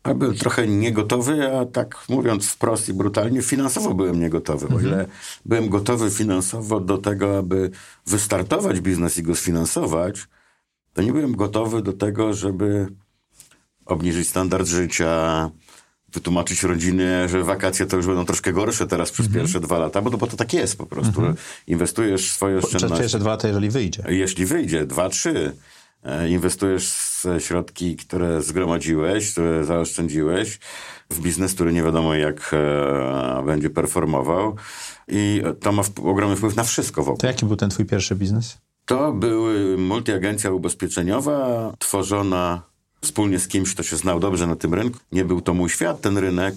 [0.03, 4.75] A byłem trochę niegotowy, a tak mówiąc wprost i brutalnie, finansowo byłem niegotowy.
[4.75, 5.05] O ile
[5.45, 7.71] byłem gotowy finansowo do tego, aby
[8.05, 10.27] wystartować biznes i go sfinansować,
[10.93, 12.87] to nie byłem gotowy do tego, żeby
[13.85, 15.49] obniżyć standard życia,
[16.13, 20.09] wytłumaczyć rodzinie, że wakacje to już będą troszkę gorsze teraz przez pierwsze dwa lata, bo
[20.09, 21.21] to, bo to tak jest po prostu.
[21.67, 23.03] Inwestujesz swoje oszczędności.
[23.03, 24.03] jeszcze dwa lata, jeżeli wyjdzie.
[24.09, 25.55] Jeśli wyjdzie, dwa, trzy,
[26.03, 26.93] e, inwestujesz
[27.39, 30.59] środki, które zgromadziłeś, które zaoszczędziłeś
[31.09, 34.55] w biznes, który nie wiadomo jak e, będzie performował
[35.07, 37.17] i to ma wp- ogromny wpływ na wszystko wokół.
[37.19, 38.57] To jaki był ten twój pierwszy biznes?
[38.85, 42.70] To były multiagencja ubezpieczeniowa, tworzona
[43.03, 44.99] wspólnie z kimś, kto się znał dobrze na tym rynku.
[45.11, 46.55] Nie był to mój świat, ten rynek.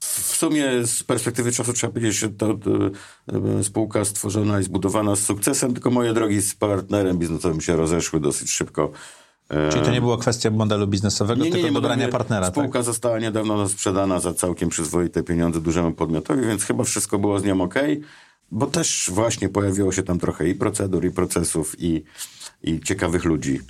[0.00, 2.70] W sumie z perspektywy czasu trzeba powiedzieć, że to, to
[3.58, 8.20] e, spółka stworzona i zbudowana z sukcesem, tylko moje drogi z partnerem biznesowym się rozeszły
[8.20, 8.92] dosyć szybko.
[9.48, 12.54] E, Czyli to nie była kwestia modelu biznesowego, tylko dobrania modernie partnera, tak?
[12.54, 17.44] Spółka została niedawno sprzedana za całkiem przyzwoite pieniądze dużemu podmiotowi, więc chyba wszystko było z
[17.44, 17.74] nią ok,
[18.50, 22.04] bo też właśnie pojawiło się tam trochę i procedur, i procesów, i,
[22.62, 23.60] i ciekawych ludzi.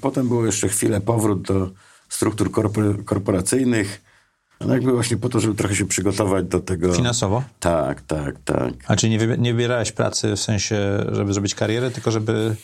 [0.00, 1.70] Potem było jeszcze chwilę powrót do
[2.08, 4.02] struktur korpor- korporacyjnych,
[4.60, 6.92] no jakby właśnie po to, żeby trochę się przygotować do tego.
[6.94, 7.42] Finansowo?
[7.60, 8.72] Tak, tak, tak.
[8.86, 12.56] A czyli nie, wybi- nie wybierałeś pracy w sensie, żeby zrobić karierę, tylko żeby...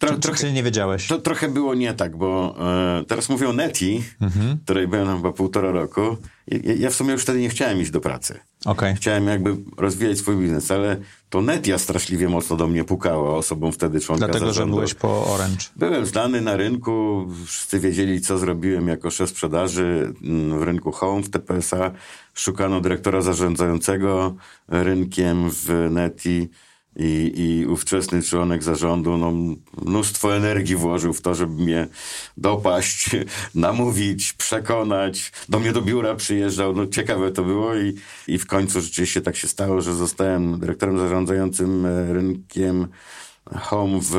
[0.00, 1.06] Tro- czy, trochę- czy nie wiedziałeś?
[1.06, 2.54] To trochę było nie tak, bo
[3.00, 4.58] e, teraz mówię o Neti, Mhm.
[4.64, 6.16] której byłem chyba półtora roku.
[6.46, 8.40] Ja, ja w sumie już wtedy nie chciałem iść do pracy.
[8.64, 8.94] Okej.
[8.94, 10.96] Chciałem jakby rozwijać swój biznes, ale
[11.30, 14.74] to Netia straszliwie mocno do mnie pukała osobą wtedy członka Dlatego, że zarządu.
[14.76, 15.64] byłeś po Orange.
[15.76, 21.22] Byłem znany na rynku, wszyscy wiedzieli, co zrobiłem jako szef sprzedaży mm, w rynku Home
[21.22, 21.90] w TPSA.
[22.34, 24.34] Szukano dyrektora zarządzającego
[24.68, 26.48] rynkiem w Neti
[26.98, 29.32] i, i ówczesny członek zarządu no,
[29.82, 31.88] mnóstwo energii włożył w to, żeby mnie
[32.36, 33.10] dopaść,
[33.54, 35.32] namówić, przekonać.
[35.48, 37.94] Do mnie do biura przyjeżdżał, no ciekawe to było i,
[38.28, 42.88] i w końcu rzeczywiście tak się stało, że zostałem dyrektorem zarządzającym e, rynkiem
[43.56, 44.10] Home w,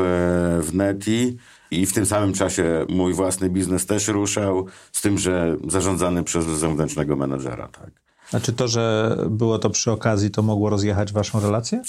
[0.62, 1.36] w Neti
[1.70, 6.44] i w tym samym czasie mój własny biznes też ruszał, z tym, że zarządzany przez
[6.46, 7.90] zewnętrznego menedżera, tak.
[8.30, 11.82] Znaczy to, że było to przy okazji, to mogło rozjechać waszą relację?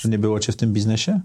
[0.00, 1.20] Że nie było cię w tym biznesie?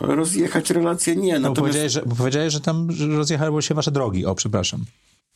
[0.00, 3.90] Rozjechać relacje nie, No, bo natomiast powiedziałeś, że, bo powiedziałeś, że tam rozjechały się wasze
[3.90, 4.26] drogi.
[4.26, 4.84] O, przepraszam.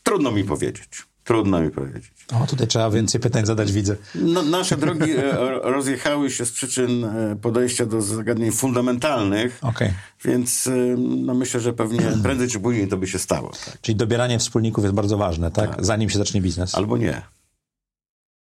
[0.03, 0.89] trudno mi powiedzieć.
[1.25, 2.13] Trudno mi powiedzieć.
[2.43, 3.97] O, tutaj trzeba więcej pytań zadać, widzę.
[4.15, 5.33] No, nasze drogi e,
[5.63, 9.93] rozjechały się z przyczyn e, podejścia do zagadnień fundamentalnych, Okej.
[10.25, 13.53] więc e, no, myślę, że pewnie prędzej czy później to by się stało.
[13.67, 13.81] Tak?
[13.81, 15.85] Czyli dobieranie wspólników jest bardzo ważne, tak?
[15.85, 16.75] Zanim się zacznie biznes.
[16.75, 17.23] Albo nie,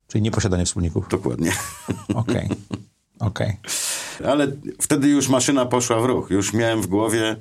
[0.08, 1.08] Czyli nie posiadanie wspólników.
[1.08, 1.52] dokładnie.
[2.14, 2.48] Okej.
[3.18, 3.57] Okej.
[4.24, 6.31] Ale wtedy już maszyna poszła w ruch.
[6.31, 7.37] Już miałem w głowie,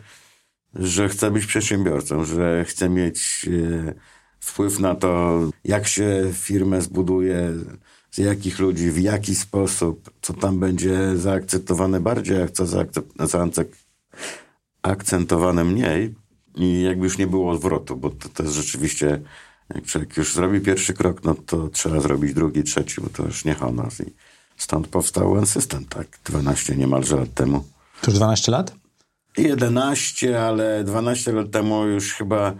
[0.76, 3.50] że chcę być przedsiębiorcą, że chcę mieć
[3.88, 3.94] e,
[4.40, 7.54] wpływ na to, jak się firmę zbuduje,
[8.14, 13.76] z jakich ludzi, w jaki sposób, co tam będzie zaakceptowane bardziej, a co zaakcep- zaakcep-
[14.82, 16.16] akcentowane mniej.
[16.56, 19.22] I jakby już nie było odwrotu, bo to, to jest rzeczywiście,
[19.76, 23.46] jak człowiek już zrobi pierwszy krok, no to trzeba zrobić drugi, trzeci, bo to już
[23.46, 23.90] nie honor.
[24.08, 24.14] I
[24.64, 27.64] stąd powstał One System, tak, 12 niemalże lat temu.
[28.02, 28.74] To już 12 lat?
[29.38, 32.54] 11, ale 12 lat temu już chyba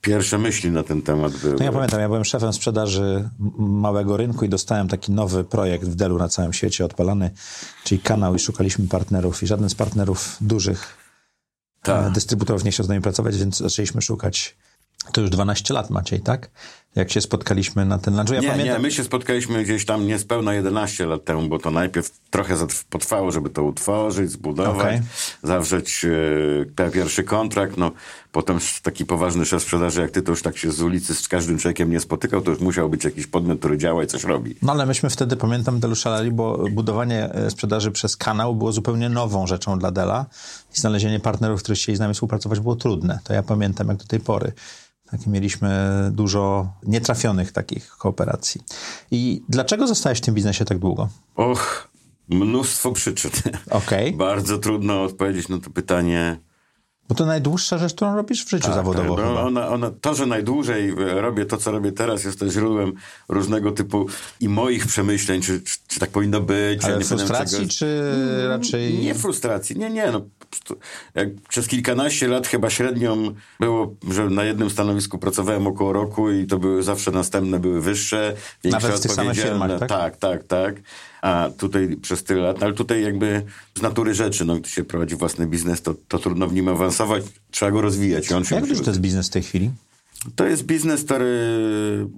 [0.00, 1.54] pierwsze myśli na ten temat były.
[1.58, 5.94] No ja pamiętam, ja byłem szefem sprzedaży małego rynku i dostałem taki nowy projekt w
[5.94, 7.30] Delu na całym świecie odpalany,
[7.84, 10.96] czyli kanał i szukaliśmy partnerów i żaden z partnerów dużych
[11.82, 12.06] Tak.
[12.06, 14.56] e, dystrybutorów nie chciał z nami pracować, więc zaczęliśmy szukać.
[15.12, 16.50] To już 12 lat Maciej, tak?
[16.98, 18.30] Jak się spotkaliśmy na ten lunch.
[18.30, 21.70] Ja nie, pamiętam, nie, my się spotkaliśmy gdzieś tam niespełna 11 lat temu, bo to
[21.70, 22.54] najpierw trochę
[22.90, 25.00] potrwało, żeby to utworzyć, zbudować, Okej.
[25.42, 26.06] zawrzeć
[26.78, 27.90] e, pierwszy kontrakt, no
[28.32, 31.58] potem taki poważny szef sprzedaży jak ty, to już tak się z ulicy z każdym
[31.58, 34.54] człowiekiem nie spotykał, to już musiał być jakiś podmiot, który działa i coś robi.
[34.62, 39.08] No ale myśmy wtedy, pamiętam, Delu szaleli, bo budowanie e, sprzedaży przez kanał było zupełnie
[39.08, 40.26] nową rzeczą dla Dela
[40.76, 43.18] i znalezienie partnerów, którzy chcieli z nami współpracować było trudne.
[43.24, 44.52] To ja pamiętam jak do tej pory.
[45.10, 45.70] Takie mieliśmy
[46.12, 48.60] dużo nietrafionych takich kooperacji.
[49.10, 51.08] I dlaczego zostałeś w tym biznesie tak długo?
[51.36, 51.88] Och,
[52.28, 53.30] mnóstwo przyczyn.
[53.70, 54.12] Okej.
[54.28, 56.38] Bardzo trudno odpowiedzieć na to pytanie.
[57.08, 59.42] Bo to najdłuższa rzecz, którą robisz w życiu zawodowo Tak, no, chyba.
[59.42, 62.92] ona, ona, to, że najdłużej e, robię to, co robię teraz, jest też źródłem
[63.28, 64.06] różnego typu
[64.40, 66.82] i moich przemyśleń, czy, czy, czy tak powinno być.
[66.82, 68.98] ja Ale nie pamiętam frustracji, czego- czy raczej...
[68.98, 70.10] Nie frustracji, nie, nie.
[70.12, 70.20] No,
[71.14, 76.46] jak przez kilkanaście lat chyba średnią było, że na jednym stanowisku pracowałem około roku i
[76.46, 78.34] to były zawsze następne, były wyższe,
[78.64, 79.78] większe Nawet odpowiedzialne.
[79.78, 79.88] tak?
[79.88, 80.74] tak, tak, tak.
[81.22, 83.42] A tutaj przez tyle lat, ale tutaj jakby
[83.78, 87.24] z natury rzeczy, no, gdy się prowadzi własny biznes, to, to trudno w nim awansować,
[87.50, 88.32] trzeba go rozwijać.
[88.32, 89.70] On Jak duży to jest biznes w tej chwili?
[90.36, 91.36] to jest biznes, który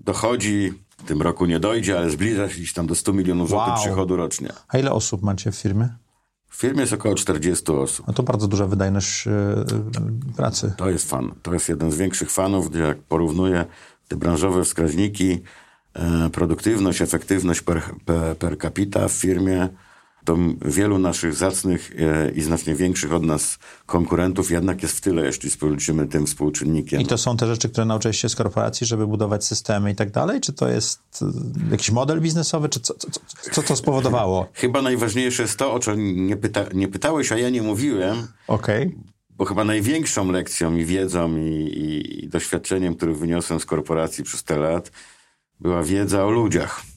[0.04, 3.72] dochodzi, w tym roku nie dojdzie, ale zbliża się gdzieś tam do 100 milionów złotych
[3.74, 3.82] Wow.
[3.82, 4.48] przychodu rocznie.
[4.68, 5.88] A ile osób macie w firmie?
[6.50, 8.06] W firmie jest około 40 osób.
[8.06, 9.64] No to bardzo duża wydajność e, e,
[10.36, 10.72] pracy.
[10.76, 11.34] To jest fan.
[11.42, 13.64] To jest jeden z większych fanów, gdzie jak porównuję
[14.08, 15.42] te branżowe wskaźniki,
[15.94, 19.68] e, produktywność, efektywność per, per, per capita w firmie,
[20.24, 25.24] to wielu naszych zacnych e, i znacznie większych od nas konkurentów jednak jest w tyle,
[25.26, 27.00] jeśli policzymy tym współczynnikiem.
[27.00, 30.10] I to są te rzeczy, które nauczyłeś się z korporacji, żeby budować systemy i tak
[30.10, 30.40] dalej?
[30.40, 32.68] Czy to jest e, jakiś model biznesowy?
[32.68, 33.08] Czy co, co,
[33.52, 34.48] co, to spowodowało?
[34.52, 38.94] Chyba najważniejsze jest to, o czym nie, pyta, nie pytałeś, a ja nie mówiłem, Okej.
[39.30, 44.44] bo chyba największą lekcją i wiedzą i, i, i doświadczeniem, który wyniosłem z korporacji przez
[44.44, 44.90] te lat,
[45.60, 46.89] była wiedza o ludziach.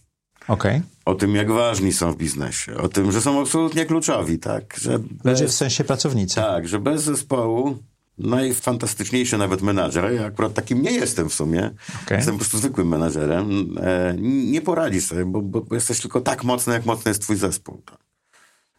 [0.48, 0.82] Okej.
[1.06, 2.78] O tym, jak ważni są w biznesie.
[2.78, 4.76] O tym, że są absolutnie kluczowi, tak?
[4.78, 6.36] Że Ludzie w sensie pracownicy.
[6.36, 7.78] tak, że bez zespołu
[8.18, 11.72] najfantastyczniejszy nawet menadżer, ja akurat takim nie jestem w sumie,
[12.04, 12.18] Okej.
[12.18, 14.16] jestem po prostu zwykłym menadżerem, e,
[14.52, 17.82] nie poradzi sobie, bo, bo, bo jesteś tylko tak mocny, jak mocny jest twój zespół.
[17.86, 17.98] Tak?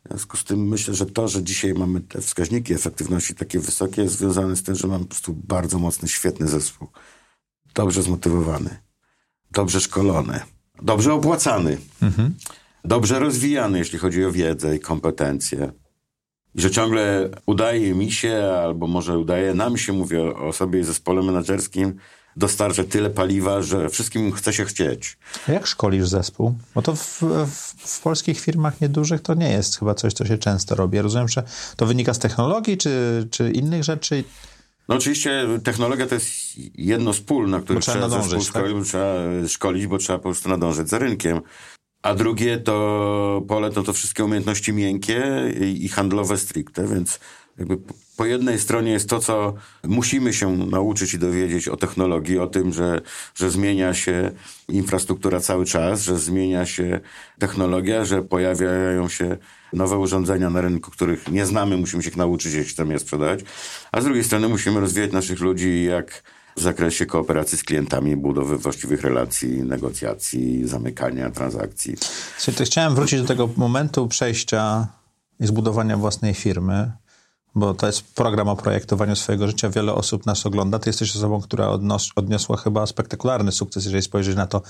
[0.04, 4.02] W związku z tym myślę, że to, że dzisiaj mamy te wskaźniki efektywności takie wysokie,
[4.02, 6.88] jest związane z tym, że mamy po prostu bardzo mocny, świetny zespół.
[7.74, 8.78] Dobrze zmotywowany,
[9.50, 10.40] dobrze szkolony,
[10.82, 11.78] dobrze opłacany,
[12.84, 15.72] dobrze rozwijany, jeśli chodzi o wiedzę i kompetencje.
[16.54, 20.84] I że ciągle udaje mi się, albo może udaje nam się, mówię o, sobie i
[20.84, 21.94] zespole menedżerskim,
[22.36, 25.18] dostarczać tyle paliwa, że wszystkim chce się chcieć.
[25.48, 26.54] A Jak szkolisz zespół?
[26.74, 30.38] Bo to w, w, w polskich firmach niedużych to nie jest chyba coś, co się
[30.38, 30.96] często robi.
[30.96, 31.42] Ja rozumiem, że
[31.76, 34.24] to wynika z technologii czy, czy innych rzeczy.
[34.88, 36.28] No oczywiście technologia to jest
[36.74, 38.62] jedno z pól, na których Bo trzeba trzeba, nadążyć, tak?
[38.62, 39.14] szkolić, bo trzeba
[39.48, 41.40] szkolić, bo trzeba po prostu nadążyć za rynkiem.
[42.02, 45.24] A drugie to pole to, to wszystkie umiejętności miękkie
[45.60, 47.20] i, i handlowe stricte, więc
[47.58, 52.38] jakby po- po jednej stronie jest to, co musimy się nauczyć i dowiedzieć o technologii,
[52.38, 53.00] o tym, że,
[53.34, 54.30] że zmienia się
[54.68, 57.00] infrastruktura cały czas, że zmienia się
[57.38, 59.36] technologia, że pojawiają się
[59.74, 63.40] nowe urządzenia na rynku, których nie znamy, musimy się ich nauczyć, jeśli chcemy je sprzedać.
[63.92, 66.22] A z drugiej strony musimy rozwijać naszych ludzi jak
[66.56, 71.94] w zakresie kooperacji z klientami, budowy właściwych relacji, negocjacji, zamykania transakcji.
[72.38, 74.86] Słuchaj, to chciałem wrócić do tego momentu przejścia
[75.40, 76.92] i zbudowania własnej firmy.
[77.56, 79.70] bo to jest program o projektowaniu swojego życia.
[79.70, 80.78] Wiele osób nas ogląda.
[80.78, 84.62] Ty jesteś osobą, która odnos- odniosła chyba spektakularny sukces, jeżeli spojrzeć na to,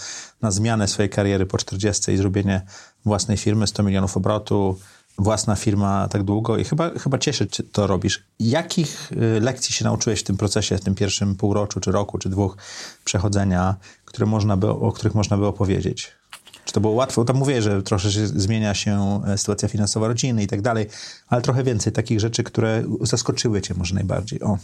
[0.42, 2.62] na zmianę swojej kariery po 40 i zrobienie
[3.04, 4.78] własnej firmy, 100 milionów obrotu,
[5.18, 8.24] własna firma tak długo i chyba, chyba cieszy cię to robisz.
[8.40, 12.28] Jakich y, lekcji się nauczyłeś w tym procesie, w tym pierwszym półroczu, czy roku, czy
[12.28, 12.56] dwóch
[13.04, 16.12] przechodzenia, które można by, o których można by opowiedzieć?
[16.64, 17.24] Czy to było łatwe?
[17.24, 20.86] Tam mówię, że troszkę się zmienia się e, sytuacja finansowa rodziny i tak dalej,
[21.28, 24.42] ale trochę więcej takich rzeczy, które zaskoczyły cię może najbardziej.
[24.42, 24.58] O.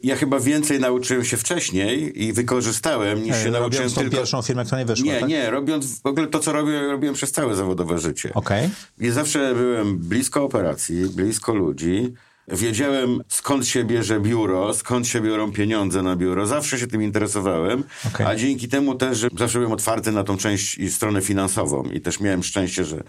[0.00, 4.16] Ja chyba więcej nauczyłem się wcześniej i wykorzystałem, niż się nauczyłem tą tylko...
[4.16, 5.28] pierwszą firmę, która nie wyszła, Nie, tak?
[5.28, 8.30] nie, robiąc w ogóle to, co robię, robiłem przez całe zawodowe życie.
[8.34, 8.70] Okej.
[8.98, 12.12] I zawsze byłem blisko operacji, blisko ludzi.
[12.48, 16.46] Wiedziałem, skąd się bierze biuro, skąd się biorą pieniądze na biuro.
[16.46, 18.26] Zawsze się tym interesowałem, Okej.
[18.26, 21.82] a dzięki temu też, że zawsze byłem otwarty na tą część i stronę finansową.
[21.82, 23.02] I też miałem szczęście, że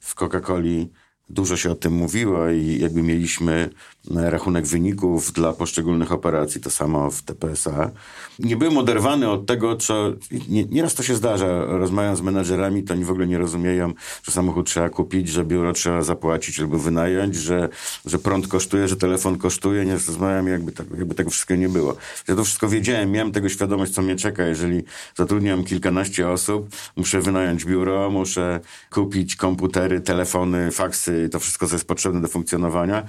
[0.00, 0.86] w Coca-Coli
[1.28, 3.70] dużo się o tym mówiło i jakby mieliśmy
[4.10, 7.90] rachunek wyników dla poszczególnych operacji, to samo w TPSA.
[8.38, 10.12] Nie byłem oderwany od tego, co...
[10.48, 14.32] Nie, nieraz to się zdarza, rozmawiam z menadżerami, to oni w ogóle nie rozumieją, że
[14.32, 17.68] samochód trzeba kupić, że biuro trzeba zapłacić albo wynająć, że,
[18.06, 19.84] że prąd kosztuje, że telefon kosztuje.
[19.84, 21.96] Nie rozmawiam, jakby, tak, jakby tego wszystkiego nie było.
[22.28, 24.46] Ja to wszystko wiedziałem, miałem tego świadomość, co mnie czeka.
[24.46, 24.82] Jeżeli
[25.16, 28.60] zatrudniam kilkanaście osób, muszę wynająć biuro, muszę
[28.90, 33.06] kupić komputery, telefony, faksy, to wszystko, co jest potrzebne do funkcjonowania.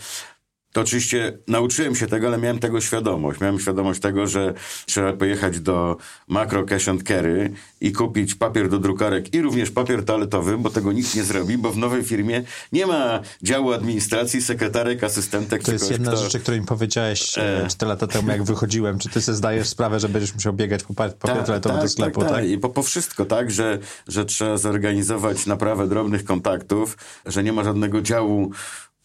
[0.72, 3.40] To oczywiście nauczyłem się tego, ale miałem tego świadomość.
[3.40, 4.54] Miałem świadomość tego, że
[4.86, 10.06] trzeba pojechać do Macro Cash and Carry i kupić papier do drukarek i również papier
[10.06, 15.04] toaletowy, bo tego nikt nie zrobi, bo w nowej firmie nie ma działu administracji, sekretarek,
[15.04, 15.64] asystentek.
[15.64, 16.18] To jest kogoś, jedna kto...
[16.20, 17.68] z rzeczy, które mi powiedziałeś e...
[17.70, 19.00] 4 lata temu, jak wychodziłem.
[19.00, 22.22] Czy ty sobie zdajesz sprawę, że będziesz musiał biegać po pa- papier toaletowy do sklepu,
[22.22, 22.46] tak?
[22.46, 27.64] I po, po wszystko, tak, że, że trzeba zorganizować naprawę drobnych kontaktów, że nie ma
[27.64, 28.52] żadnego działu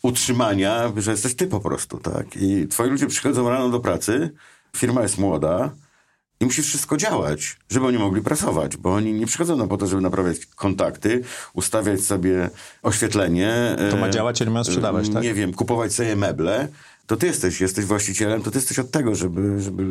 [0.06, 2.36] utrzymania, że jesteś ty po prostu, tak.
[2.36, 4.30] I twoi ludzie przychodzą rano do pracy,
[4.76, 5.70] firma jest młoda
[6.40, 9.86] i musi wszystko działać, żeby oni mogli pracować, bo oni nie przychodzą na po to,
[9.86, 11.22] żeby naprawiać kontakty,
[11.54, 12.50] ustawiać sobie
[12.82, 13.76] oświetlenie.
[13.90, 15.22] To ma e, działać, oni mają sprzedawać, tak?
[15.22, 16.68] Nie wiem, kupować sobie meble.
[17.06, 19.82] To ty jesteś, jesteś właścicielem, to ty jesteś od tego, żeby, żeby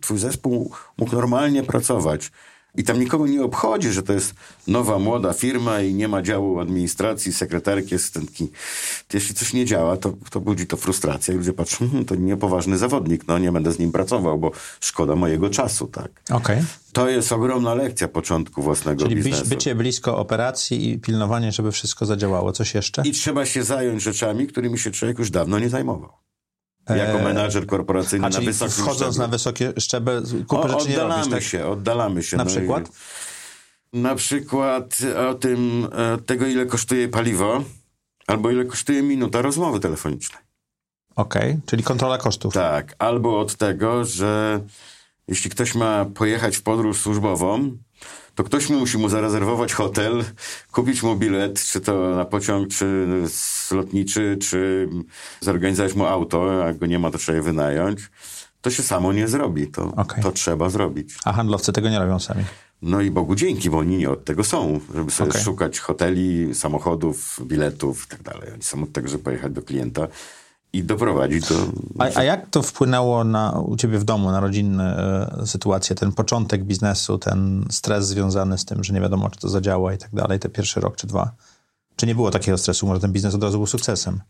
[0.00, 2.30] twój zespół mógł normalnie pracować.
[2.76, 4.34] I tam nikogo nie obchodzi, że to jest
[4.66, 8.50] nowa, młoda firma i nie ma działu administracji, sekretarki, asystentki.
[9.14, 11.34] Jeśli coś nie działa, to, to budzi to frustrację.
[11.34, 15.50] Ludzie patrzą, hm, to niepoważny zawodnik, no nie będę z nim pracował, bo szkoda mojego
[15.50, 16.10] czasu, tak.
[16.30, 16.62] Okej.
[16.92, 19.48] To jest ogromna lekcja początku własnego Czyli biznesu.
[19.48, 22.52] bycie blisko operacji i pilnowanie, żeby wszystko zadziałało.
[22.52, 23.02] Coś jeszcze?
[23.04, 26.25] I trzeba się zająć rzeczami, którymi się człowiek już dawno nie zajmował.
[26.88, 29.18] Jako Eee, menadżer korporacyjny A na czyli wysokim wchodząc szczeblu.
[29.22, 31.42] na wysokie szczeble, kupy O, rzeczy nie oddalamy robisz, tak?
[31.42, 32.36] się, oddalamy się.
[32.36, 32.88] Na no i- przykład?
[33.92, 34.98] Na przykład
[35.30, 37.62] o tym, e, tego ile kosztuje paliwo,
[38.26, 40.42] albo ile kosztuje minuta rozmowy telefonicznej.
[41.16, 42.54] Okej, czyli kontrola kosztów.
[42.54, 44.60] Tak, albo od tego, że
[45.28, 47.76] jeśli ktoś ma pojechać w podróż służbową,
[48.36, 50.24] to ktoś mu musi mu zarezerwować hotel,
[50.72, 53.06] kupić mu bilet, czy to na pociąg, czy
[53.70, 54.88] lotniczy, czy
[55.40, 58.00] zorganizować mu auto, a jak go nie ma, to trzeba je wynająć.
[58.60, 60.22] To się samo nie zrobi, to, Okej.
[60.22, 61.14] to trzeba zrobić.
[61.24, 62.44] A handlowcy tego nie robią sami.
[62.82, 65.42] No i Bogu dzięki, bo oni nie od tego są, żeby sobie Okej.
[65.42, 68.52] szukać hoteli, samochodów, biletów i tak dalej.
[68.52, 70.08] Oni są od tego, żeby pojechać do klienta
[70.76, 71.54] i doprowadzić do...
[71.98, 74.96] A, a jak to wpłynęło na, u ciebie w domu, na rodzinne
[75.42, 79.48] e, sytuacje, ten początek biznesu, ten stres związany z tym, że nie wiadomo, czy to
[79.48, 81.30] zadziała i tak dalej, te pierwszy rok czy dwa?
[81.96, 82.86] Czy nie było takiego stresu?
[82.86, 84.20] Może ten biznes od razu był sukcesem?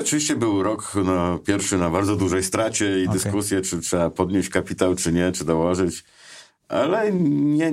[0.00, 3.20] Oczywiście był rok no, pierwszy na bardzo dużej stracie i Okej.
[3.20, 6.04] dyskusje, czy trzeba podnieść kapitał, czy nie, czy dołożyć.
[6.68, 7.72] Ale nie,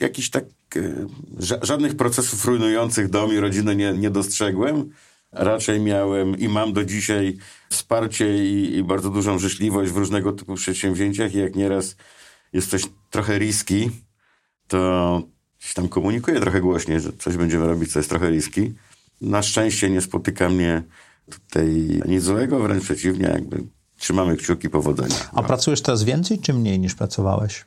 [0.00, 0.44] jakiś tak,
[0.76, 1.06] e,
[1.40, 4.90] ża- żadnych procesów rujnujących dom i rodzinę nie, nie dostrzegłem.
[5.38, 7.36] Raczej miałem i mam do dzisiaj
[7.70, 11.96] wsparcie i, i bardzo dużą życzliwość w różnego typu przedsięwzięciach i jak nieraz
[12.52, 13.90] jest coś trochę riski,
[14.68, 15.22] to
[15.60, 18.74] gdzieś tam komunikuję trochę głośniej, że coś będziemy robić, co jest trochę riski.
[19.20, 20.82] Na szczęście nie spotyka mnie
[21.30, 23.64] tutaj nic złego, wręcz przeciwnie, jakby
[23.98, 25.30] trzymamy kciuki powodzenia.
[25.32, 27.64] A pracujesz teraz więcej czy mniej niż pracowałeś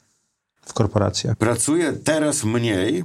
[0.62, 1.38] w korporacjach?
[1.38, 3.04] Pracuję teraz mniej,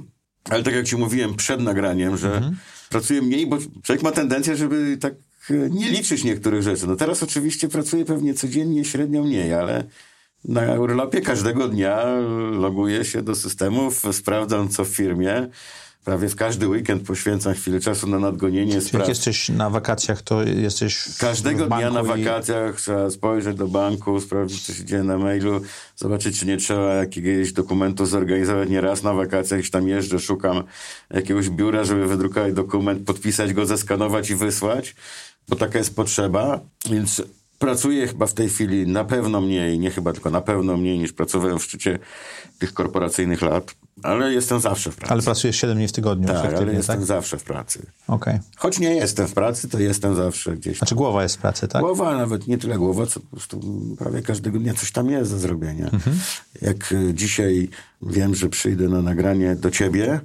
[0.49, 2.51] ale tak jak ci mówiłem przed nagraniem, że
[2.89, 5.13] pracuję mniej, bo człowiek ma tendencję, żeby tak
[5.49, 6.87] e, nie liczyć niektórych rzeczy.
[6.87, 9.83] No teraz oczywiście pracuję pewnie codziennie średnio mniej, ale
[10.45, 12.05] na urlopie każdego dnia
[12.51, 15.49] loguję się do systemów, sprawdzam co w firmie.
[16.05, 18.99] Prawie w każdy weekend poświęcam chwilę czasu na nadgonienie Czyli spraw.
[19.01, 23.57] jak jesteś na wakacjach, to jesteś w, Każdego dnia na banku i- wakacjach trzeba spojrzeć
[23.57, 25.61] do banku, sprawdzić, co się dzieje na mailu,
[25.95, 28.69] zobaczyć, czy nie trzeba jakiegoś dokumentu zorganizować.
[28.69, 30.63] Nie raz na wakacjach gdzieś tam jeżdżę, szukam
[31.13, 34.95] jakiegoś biura, żeby wydrukować dokument, podpisać go, zeskanować i wysłać.
[35.49, 37.21] bo taka jest potrzeba, więc
[37.65, 41.13] pracuję chyba w tej chwili na pewno mniej, nie chyba, tylko na pewno mniej niż
[41.13, 41.99] pracowałem w szczycie
[42.59, 45.13] tych korporacyjnych lat, ale jestem zawsze w pracy.
[45.13, 47.05] Ale pracujesz 7 dni w tygodniu tak, ale jestem tak?
[47.05, 47.85] zawsze w pracy.
[48.07, 48.39] Okej.
[48.57, 50.77] Choć nie jestem w pracy, to jestem zawsze gdzieś.
[50.77, 51.81] Znaczy głowa jest w pracy, tak?
[51.81, 53.61] Głowa, nawet nie tyle głowa, co po prostu
[53.99, 55.89] prawie każdego dnia coś tam jest do zrobienia.
[55.89, 56.19] Mhm.
[56.61, 57.69] Jak y, dzisiaj
[58.01, 60.19] wiem, że przyjdę na nagranie do ciebie,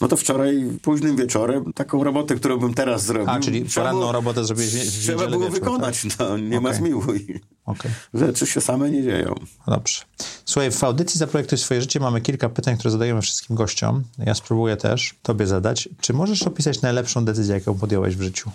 [0.00, 3.30] no to wczoraj późnym wieczorem taką robotę, którą bym teraz zrobił.
[3.30, 6.80] A, czyli poranną robotę zrobiłeś w- Trzeba było wieczór, wykonać, no, nie ma Okej.
[6.80, 7.40] zmiłuj.
[7.66, 7.90] Okej.
[8.14, 9.34] Rzeczy się same nie dzieją.
[9.66, 10.00] Dobrze.
[10.44, 14.02] Słuchaj, w audycji Zaprojektuj swoje życie mamy kilka pytań, które zadajemy wszystkim gościom.
[14.18, 15.88] Ja spróbuję też tobie zadać.
[16.00, 18.50] Czy możesz opisać najlepszą decyzję, jaką podjąłeś w życiu?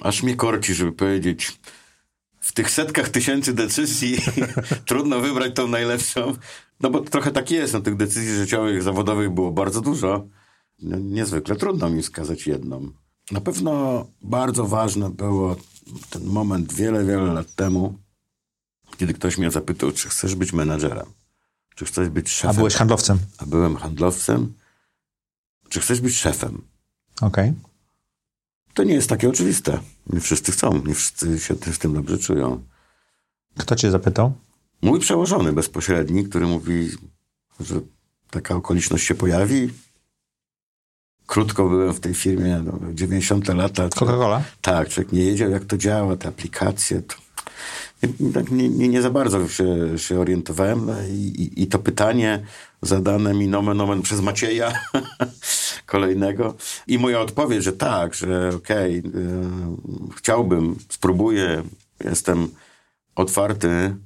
[0.00, 1.58] Aż mnie korci, żeby powiedzieć.
[2.40, 4.18] W tych setkach tysięcy decyzji
[4.88, 6.34] trudno wybrać tą najlepszą.
[6.80, 7.72] No bo trochę tak jest.
[7.72, 10.26] No, tych decyzji życiowych, zawodowych było bardzo dużo.
[10.82, 12.92] No, niezwykle trudno mi wskazać jedną.
[13.30, 15.56] Na pewno bardzo ważne było
[16.10, 17.98] ten moment wiele, wiele lat temu,
[18.96, 21.06] kiedy ktoś mnie zapytał, czy chcesz być menadżerem,
[21.74, 22.56] czy chcesz być A szefem.
[22.56, 23.18] byłeś handlowcem.
[23.38, 24.52] A byłem handlowcem.
[25.68, 26.62] Czy chcesz być szefem?
[27.20, 27.52] Okej.
[28.74, 29.80] To nie jest takie oczywiste.
[30.06, 32.64] Nie wszyscy chcą, nie wszyscy się z tym dobrze czują.
[33.58, 34.32] Kto cię zapytał?
[34.82, 36.88] Mój przełożony bezpośredni, który mówi,
[37.60, 37.80] że
[38.30, 39.70] taka okoliczność się pojawi.
[41.30, 43.88] Krótko byłem w tej firmie, no, 90 lata.
[43.88, 44.40] Coca-Cola?
[44.60, 47.02] Tak, człowiek nie wiedział, jak to działa, te aplikacje.
[47.02, 47.14] To...
[48.20, 50.90] Nie, tak nie, nie, nie za bardzo się, się orientowałem.
[51.10, 52.42] I, i, I to pytanie
[52.82, 54.72] zadane mi nomen omen przez Macieja
[55.86, 56.54] kolejnego.
[56.86, 59.02] I moja odpowiedź, że tak, że okej, y,
[60.16, 61.62] chciałbym, spróbuję,
[62.04, 62.48] jestem
[63.14, 63.96] otwarty.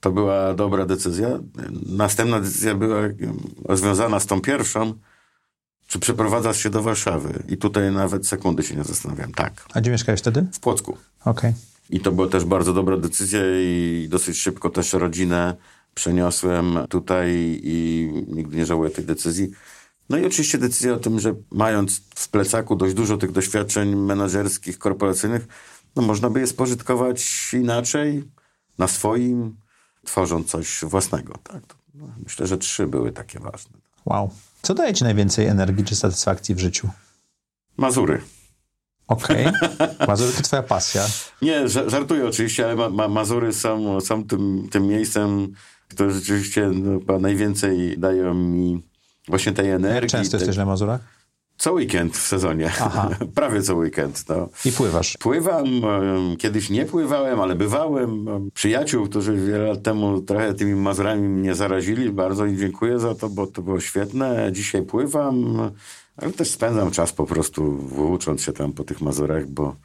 [0.00, 1.28] To była dobra decyzja.
[1.86, 3.16] Następna decyzja była y,
[3.76, 4.94] związana z tą pierwszą.
[5.92, 7.42] Czy przeprowadzasz się do Warszawy?
[7.48, 9.32] I tutaj nawet sekundy się nie zastanawiam.
[9.32, 10.46] Tak, A gdzie mieszkałeś wtedy?
[10.52, 10.96] w Płocku.
[11.24, 11.54] Okej.
[11.90, 15.56] I to była też bardzo dobra decyzja i dosyć szybko też rodzinę
[15.94, 17.30] przeniosłem tutaj
[17.62, 19.50] i nigdy nie żałuję tej decyzji.
[20.10, 24.78] No i oczywiście decyzja o tym, że mając w plecaku dość dużo tych doświadczeń menedżerskich,
[24.78, 25.46] korporacyjnych,
[25.96, 28.24] no można by je spożytkować inaczej,
[28.78, 29.56] na swoim,
[30.04, 31.34] tworząc coś własnego.
[31.42, 31.62] Tak?
[31.94, 33.72] No, myślę, że trzy były takie ważne.
[34.04, 34.30] Wow.
[34.62, 36.88] Co daje ci najwięcej energii czy satysfakcji w życiu?
[37.76, 38.20] Mazury.
[39.08, 39.46] Okej.
[40.08, 41.06] Mazury to twoja pasja.
[41.42, 45.52] Nie, ża- żartuję oczywiście, ale ma, ma, Mazury są, są tym, tym miejscem,
[45.88, 48.82] które rzeczywiście no, chyba najwięcej dają mi
[49.28, 50.10] właśnie tej Jak energii.
[50.10, 51.00] często jesteś na Mazurach?
[51.62, 52.70] Co weekend w sezonie.
[52.80, 53.10] Aha.
[53.34, 54.24] Prawie co weekend.
[54.28, 54.48] No.
[54.64, 55.16] I pływasz.
[55.18, 55.66] Pływam,
[56.38, 58.28] kiedyś nie pływałem, ale bywałem.
[58.28, 63.14] Em, Przyjaciół, którzy wiele lat temu trochę tymi Mazurami mnie zarazili, bardzo im dziękuję za
[63.14, 64.50] to, bo to było świetne.
[64.52, 65.58] Dzisiaj pływam,
[66.16, 69.76] ale też spędzam czas po prostu włócząc się tam po tych Mazurach, bo,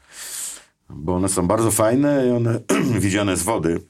[0.90, 2.60] bo one są bardzo fajne i one
[3.06, 3.80] widziane z wody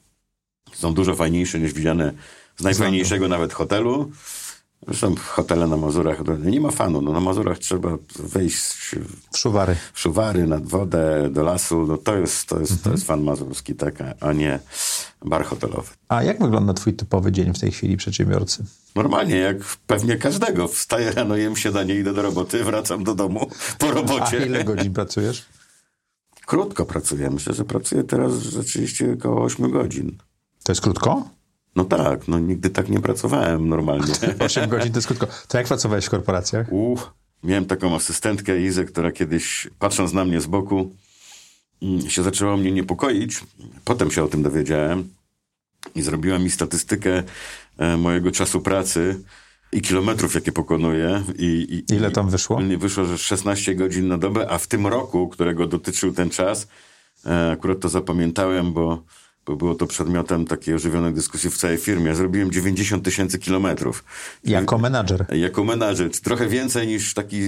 [0.73, 2.13] są dużo fajniejsze niż widziane
[2.57, 4.11] z najfajniejszego nawet hotelu.
[4.89, 7.01] Zresztą hotele na Mazurach, to nie ma fanu.
[7.01, 8.95] No, na Mazurach trzeba wejść
[9.31, 9.75] W szuwary.
[9.93, 13.75] w szuwary, nad wodę, do lasu, no to jest, to jest, to jest fan mazurski,
[13.75, 14.59] tak, a- a nie
[15.25, 15.89] bar hotelowy.
[16.07, 18.65] A jak wygląda twój typowy dzień w tej chwili przedsiębiorcy?
[18.95, 20.67] Normalnie, jak pewnie każdego.
[20.67, 24.45] Wstaję rano, jem śniadanie, idę do roboty, wracam do domu po A robocie.
[24.45, 25.45] ile godzin pracujesz?
[26.45, 27.29] Krótko pracuję.
[27.29, 30.17] Myślę, że pracuję teraz rzeczywiście około 8 godzin.
[30.63, 31.29] To jest krótko?
[31.75, 34.13] No tak, no nigdy tak nie pracowałem normalnie.
[34.39, 35.27] 8 godzin to jest krótko.
[35.47, 36.67] To jak pracowałeś w korporacjach?
[36.71, 37.13] Uch,
[37.43, 40.95] miałem taką asystentkę Izę, która kiedyś, patrząc na mnie z boku,
[41.81, 43.43] mm, się zaczęła mnie niepokoić.
[43.85, 45.09] Potem się o tym dowiedziałem
[45.95, 47.23] i zrobiła mi statystykę
[47.77, 49.23] e, mojego czasu pracy
[49.71, 51.23] i kilometrów, jakie pokonuję.
[51.37, 52.61] I, i, Ile tam wyszło?
[52.61, 56.67] I wyszło, że 16 godzin na dobę, a w tym roku, którego dotyczył ten czas,
[57.25, 59.03] e, akurat to zapamiętałem, bo,
[59.49, 62.15] bo było to przedmiotem takiej ożywionej dyskusji w całej firmie.
[62.15, 64.03] Zrobiłem 90 tysięcy kilometrów.
[64.43, 65.25] Jako menadżer.
[65.31, 67.41] Jako menadżer, trochę więcej niż taki,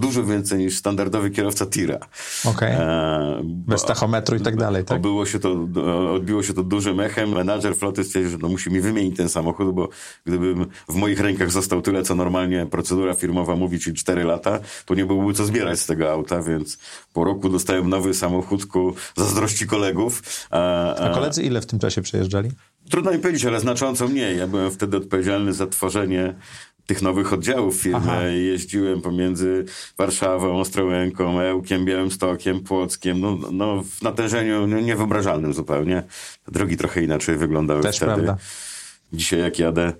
[0.00, 1.98] dużo więcej niż standardowy kierowca tira.
[2.44, 2.72] Okej.
[2.72, 4.96] E, Bez tachometru i tak dalej, tak?
[4.96, 5.68] Obyło się to,
[6.14, 7.28] odbiło się to dużym echem.
[7.30, 9.88] Menadżer floty stwierdził, że no musi mi wymienić ten samochód, bo
[10.26, 14.94] gdybym w moich rękach został tyle, co normalnie procedura firmowa mówi, czyli 4 lata, to
[14.94, 16.78] nie byłoby co zbierać z tego auta, więc
[17.12, 20.22] po roku dostałem nowy samochód ku zazdrości kolegów.
[20.50, 22.50] A, A koledzy ile w tym czasie przejeżdżali?
[22.90, 24.38] Trudno mi powiedzieć, ale znacząco mniej.
[24.38, 26.34] Ja byłem wtedy odpowiedzialny za tworzenie
[26.86, 28.38] tych nowych oddziałów firmy.
[28.38, 29.64] Jeździłem pomiędzy
[29.98, 33.20] Warszawą, Ostrołęką, Ełkiem, Białymstokiem, Płockiem.
[33.20, 36.02] No, no w natężeniu no, niewyobrażalnym zupełnie.
[36.48, 38.12] Drogi trochę inaczej wyglądały Też wtedy.
[38.12, 38.36] prawda.
[39.12, 39.92] Dzisiaj jak jadę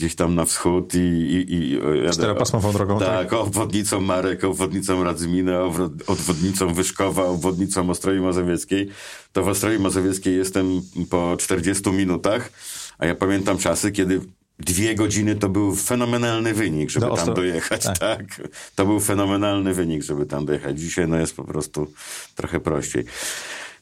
[0.00, 0.98] gdzieś tam na wschód i...
[0.98, 2.98] i, i jadę, Czteropasmową drogą.
[2.98, 5.62] Tak, obwodnicą Marek, obwodnicą Radzymina,
[6.06, 8.90] obwodnicą Wyszkowa, obwodnicą Ostroi Mazowieckiej.
[9.32, 12.52] To w Ostroi Mazowieckiej jestem po 40 minutach,
[12.98, 14.20] a ja pamiętam czasy, kiedy
[14.58, 17.84] dwie godziny to był fenomenalny wynik, żeby Do tam dojechać.
[17.84, 17.98] Tak.
[17.98, 18.24] tak.
[18.74, 20.80] To był fenomenalny wynik, żeby tam dojechać.
[20.80, 21.92] Dzisiaj no jest po prostu
[22.34, 23.04] trochę prościej.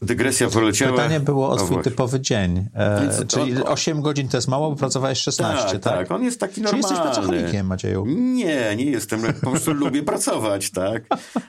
[0.02, 0.92] Dygresja poleciała.
[0.92, 2.68] Pytanie było o twój typowy dzień.
[2.74, 5.82] E, czyli 8 godzin to jest mało, bo pracowałeś 16, tak?
[5.82, 6.10] Tak, tak.
[6.10, 6.88] on jest taki normalny.
[6.88, 8.04] Czyli jesteś pracownikiem, Macieju?
[8.06, 9.20] Nie, nie jestem.
[9.40, 11.02] Po prostu lubię pracować, tak?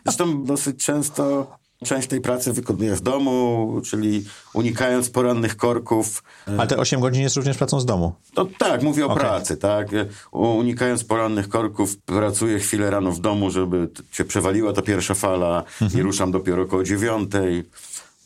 [0.06, 1.48] Zresztą dosyć często
[1.86, 6.24] Część tej pracy wykonuję w domu, czyli unikając porannych korków.
[6.46, 8.14] Ale te 8 godzin jest również pracą z domu?
[8.34, 9.20] To tak, mówię o okay.
[9.20, 9.88] pracy, tak.
[10.32, 16.02] Unikając porannych korków, pracuję chwilę rano w domu, żeby się przewaliła ta pierwsza fala mhm.
[16.02, 17.64] i ruszam dopiero około dziewiątej.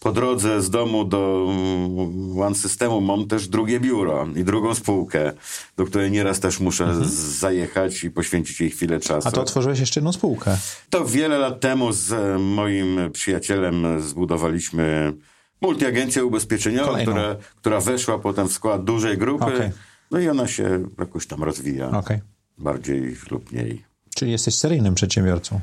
[0.04, 5.34] Po drodze z domu do mm, One Systemu mam też drugie biuro i drugą spółkę,
[5.78, 7.10] do której nieraz też muszę mhm.
[7.10, 9.28] zajechać i poświęcić jej chwilę czasu.
[9.28, 10.58] A to otworzyłeś jeszcze jedną spółkę?
[10.89, 15.14] To wiele lat temu z moim przyjacielem zbudowaliśmy
[15.62, 19.45] multiagencję ubezpieczeniową, która, która weszła potem w skład dużej grupy.
[19.45, 19.72] Okay.
[20.12, 21.91] No i ona się jakoś tam rozwija.
[21.91, 22.22] Okay.
[22.58, 23.84] Bardziej lub mniej.
[24.16, 25.60] Czyli jesteś seryjnym przedsiębiorcą?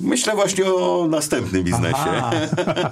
[0.00, 2.22] Myślę właśnie o następnym biznesie.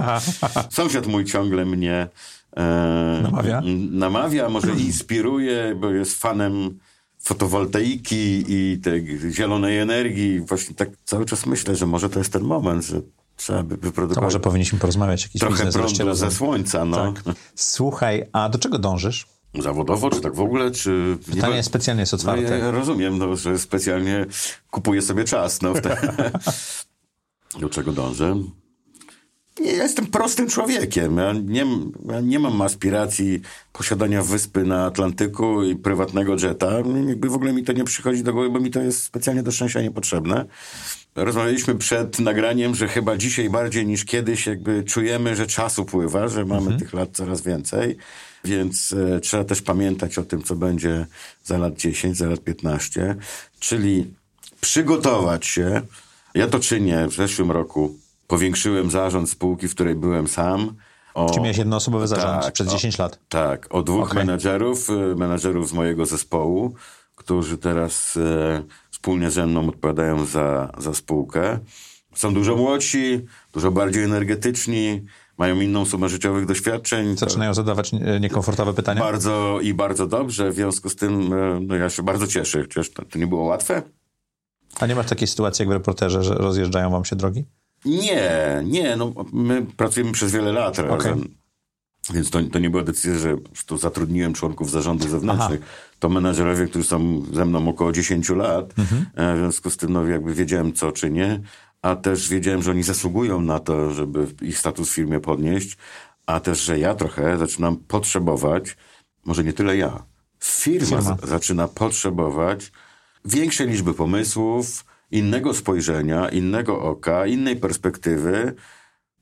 [0.70, 2.08] Sąsiad mój ciągle mnie
[2.56, 3.62] e, namawia?
[3.90, 6.78] namawia, może inspiruje, bo jest fanem
[7.18, 10.40] fotowoltaiki i tej zielonej energii.
[10.40, 13.00] Właśnie tak cały czas myślę, że może to jest ten moment, że
[13.36, 14.14] trzeba by wyprodukować...
[14.14, 17.12] To może powinniśmy porozmawiać jakiś Trochę prądu ze słońca, no.
[17.12, 17.34] Tak.
[17.54, 19.26] Słuchaj, a do czego dążysz?
[19.58, 21.18] Zawodowo, czy tak w ogóle, czy...
[21.34, 21.62] Pytanie nie...
[21.62, 22.50] specjalnie jest otwarte.
[22.50, 24.26] No, ja rozumiem, no, że specjalnie
[24.70, 25.62] kupuję sobie czas.
[25.62, 25.96] No, te...
[27.60, 28.36] Do czego dążę?
[29.60, 31.16] Nie, ja jestem prostym człowiekiem.
[31.16, 31.66] Ja nie,
[32.08, 33.40] ja nie mam aspiracji
[33.72, 36.72] posiadania wyspy na Atlantyku i prywatnego jeta.
[37.08, 39.52] Jakby w ogóle mi to nie przychodzi do głowy, bo mi to jest specjalnie do
[39.52, 40.44] szczęścia niepotrzebne.
[41.14, 46.44] Rozmawialiśmy przed nagraniem, że chyba dzisiaj bardziej niż kiedyś jakby czujemy, że czas upływa, że
[46.44, 46.78] mamy mhm.
[46.78, 47.96] tych lat coraz więcej,
[48.44, 51.06] więc e, trzeba też pamiętać o tym, co będzie
[51.44, 53.16] za lat 10, za lat 15,
[53.58, 54.14] czyli
[54.60, 55.82] przygotować się,
[56.34, 57.06] ja to czynię.
[57.08, 57.94] W zeszłym roku
[58.26, 60.74] powiększyłem zarząd spółki, w której byłem sam.
[61.14, 63.18] O, Czy miałeś jednoosobowy zarząd tak, przez 10 lat?
[63.28, 64.24] Tak, o dwóch okay.
[64.24, 66.74] menedżerów, y, menedżerów z mojego zespołu,
[67.16, 71.58] którzy teraz e, wspólnie ze mną odpowiadają za, za spółkę.
[72.14, 73.20] Są dużo młodsi,
[73.52, 75.02] dużo bardziej energetyczni,
[75.38, 77.16] mają inną sumę życiowych doświadczeń.
[77.16, 79.00] Zaczynają zadawać niekomfortowe pytania?
[79.00, 80.50] Bardzo i bardzo dobrze.
[80.50, 81.28] W związku z tym
[81.66, 82.62] no ja się bardzo cieszę.
[82.62, 83.82] Chociaż to, to nie było łatwe.
[84.82, 87.44] A nie masz takiej sytuacji jak w reporterze, że rozjeżdżają wam się drogi?
[87.84, 88.96] Nie, nie.
[88.96, 91.12] No, my pracujemy przez wiele lat razem.
[91.12, 91.28] Okay.
[92.14, 95.60] Więc to, to nie była decyzja, że tu zatrudniłem członków zarządu zewnętrznych.
[95.62, 95.72] Aha.
[95.98, 98.78] To menadżerowie, którzy są ze mną około 10 lat.
[98.78, 99.06] Mhm.
[99.14, 101.40] E, w związku z tym no, jakby wiedziałem co czy nie,
[101.82, 105.76] a też wiedziałem, że oni zasługują na to, żeby ich status w firmie podnieść,
[106.26, 108.76] a też, że ja trochę zaczynam potrzebować,
[109.24, 110.02] może nie tyle ja,
[110.40, 111.16] firma, firma.
[111.22, 112.72] zaczyna potrzebować
[113.24, 118.54] większej liczby pomysłów, innego spojrzenia, innego oka, innej perspektywy.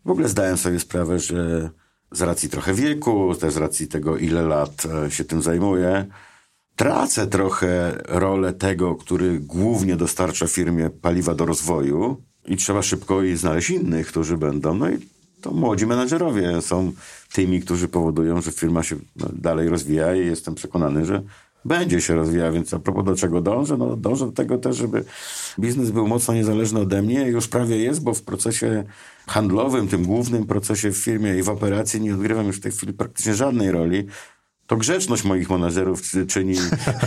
[0.05, 1.71] W ogóle zdałem sobie sprawę, że
[2.13, 6.07] z racji trochę wieku, też z racji tego, ile lat e, się tym zajmuję,
[6.77, 13.37] tracę trochę rolę tego, który głównie dostarcza firmie paliwa do rozwoju i trzeba szybko i
[13.37, 14.75] znaleźć innych, którzy będą.
[14.75, 14.99] No i
[15.41, 16.93] to młodzi menadżerowie są
[17.33, 21.23] tymi, którzy powodują, że firma się no, dalej rozwija i jestem przekonany, że
[21.65, 23.77] będzie się rozwijał, więc a propos do czego dążę?
[23.77, 25.05] No dążę do tego też, żeby
[25.59, 27.23] biznes był mocno niezależny ode mnie.
[27.23, 28.85] Już prawie jest, bo w procesie
[29.27, 32.93] handlowym, tym głównym procesie w firmie i w operacji nie odgrywam już w tej chwili
[32.93, 34.07] praktycznie żadnej roli.
[34.67, 36.55] To grzeczność moich menadżerów czyni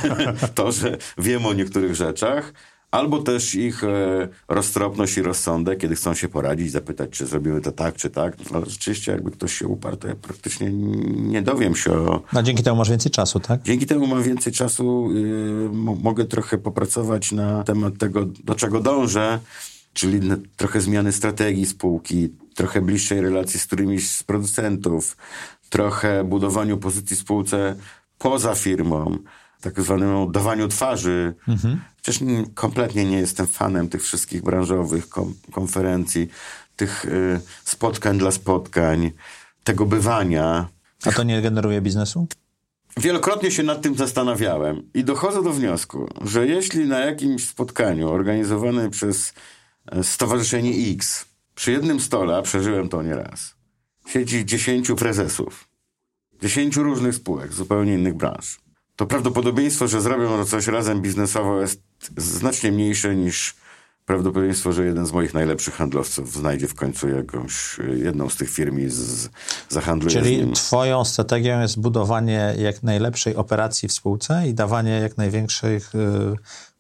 [0.56, 2.54] to, że wiem o niektórych rzeczach,
[2.94, 7.72] albo też ich e, roztropność i rozsądek, kiedy chcą się poradzić, zapytać, czy zrobimy to
[7.72, 8.36] tak, czy tak.
[8.54, 10.72] Ale rzeczywiście, jakby ktoś się uparł, to ja praktycznie
[11.16, 12.22] nie dowiem się o...
[12.34, 13.62] A dzięki temu masz więcej czasu, tak?
[13.62, 15.10] Dzięki temu mam więcej czasu.
[15.12, 15.70] Y,
[16.04, 19.40] mogę trochę popracować na temat tego, do czego dążę,
[19.94, 20.20] czyli
[20.58, 25.18] trochę zmiany strategii spółki, trochę bliższej relacji z którymiś z producentów,
[25.70, 27.76] trochę budowaniu pozycji spółce
[28.18, 29.18] poza firmą,
[29.62, 31.34] tak zwanemu dawaniu twarzy.
[31.48, 31.80] Mhm.
[32.04, 36.28] Przecież kompletnie nie jestem fanem tych wszystkich branżowych kom konferencji,
[36.76, 39.12] tych y, spotkań dla spotkań,
[39.64, 40.68] tego bywania.
[41.06, 42.28] A to nie generuje biznesu?
[42.98, 48.92] Wielokrotnie się nad tym zastanawiałem i dochodzę do wniosku, że jeśli na jakimś spotkaniu organizowanym
[48.92, 49.34] przez
[49.92, 51.26] e, Stowarzyszenie X
[51.56, 53.56] przy jednym stole, a przeżyłem to nieraz,
[54.08, 55.68] siedzi dziesięciu prezesów,
[56.42, 58.63] dziesięciu różnych spółek, zupełnie innych branż,
[58.96, 61.82] to prawdopodobieństwo, że zrobią coś razem biznesowo jest
[62.18, 63.56] znacznie mniejsze niż
[64.06, 68.80] prawdopodobieństwo, że jeden z moich najlepszych handlowców znajdzie w końcu jakąś, jedną z tych firm
[68.80, 69.30] i z,
[69.70, 75.96] zahandluje Czyli twoją strategią jest budowanie jak najlepszej operacji w spółce i dawanie jak największych
[75.96, 76.00] y,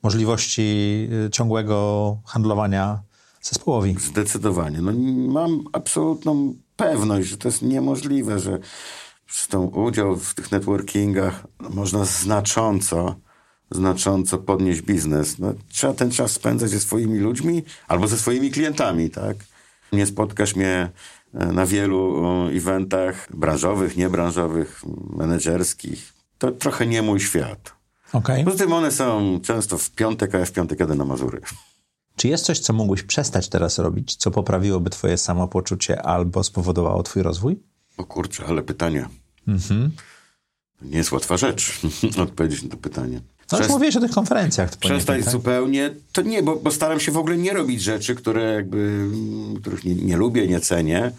[0.03, 2.99] możliwości y, ciągłego handlowania
[3.41, 3.95] zespołowi.
[3.99, 4.81] Zdecydowanie.
[4.81, 4.91] No,
[5.31, 8.59] mam absolutną pewność, że to jest niemożliwe, że
[9.33, 13.15] zresztą udział w tych networkingach można znacząco
[13.71, 15.39] znacząco podnieść biznes.
[15.39, 19.37] No, trzeba ten czas spędzać ze swoimi ludźmi albo ze swoimi klientami, tak?
[19.91, 20.89] Nie spotkasz mnie
[21.33, 26.13] e, na wielu e, eventach branżowych, niebranżowych, menedżerskich.
[26.37, 27.73] To trochę nie mój świat.
[28.13, 28.43] Okay.
[28.43, 31.41] Poza tym one są często w piątek, a ja w piątek jadę na Mazury.
[32.15, 37.23] Czy jest coś, co mógłbyś przestać teraz robić, co poprawiłoby twoje samopoczucie albo spowodowało twój
[37.23, 37.59] rozwój?
[37.97, 39.09] O kurczę, ale pytanie.
[39.47, 39.91] Mhm.
[40.81, 41.79] Nie jest łatwa rzecz
[42.23, 43.21] odpowiedzieć na to pytanie.
[43.51, 44.77] No już mówiłeś o tych konferencjach.
[44.77, 45.31] Przestać tak?
[45.31, 49.07] zupełnie, to nie, bo, bo, staram się w ogóle nie robić rzeczy, które jakby,
[49.61, 51.11] których nie, nie lubię, nie cenię.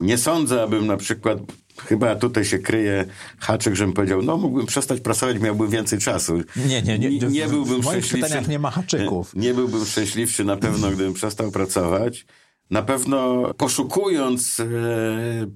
[0.00, 1.38] Nie sądzę, abym na przykład,
[1.86, 3.04] chyba tutaj się kryje
[3.38, 6.42] haczyk, żebym powiedział, no mógłbym przestać pracować, miałbym więcej czasu.
[6.56, 7.10] Nie, nie, nie.
[7.10, 8.28] Nie, nie byłbym w moich szczęśliwszy.
[8.28, 9.34] pytaniach nie ma haczyków.
[9.34, 12.26] Nie, nie byłbym szczęśliwszy na pewno, gdybym przestał pracować.
[12.70, 14.66] Na pewno poszukując e,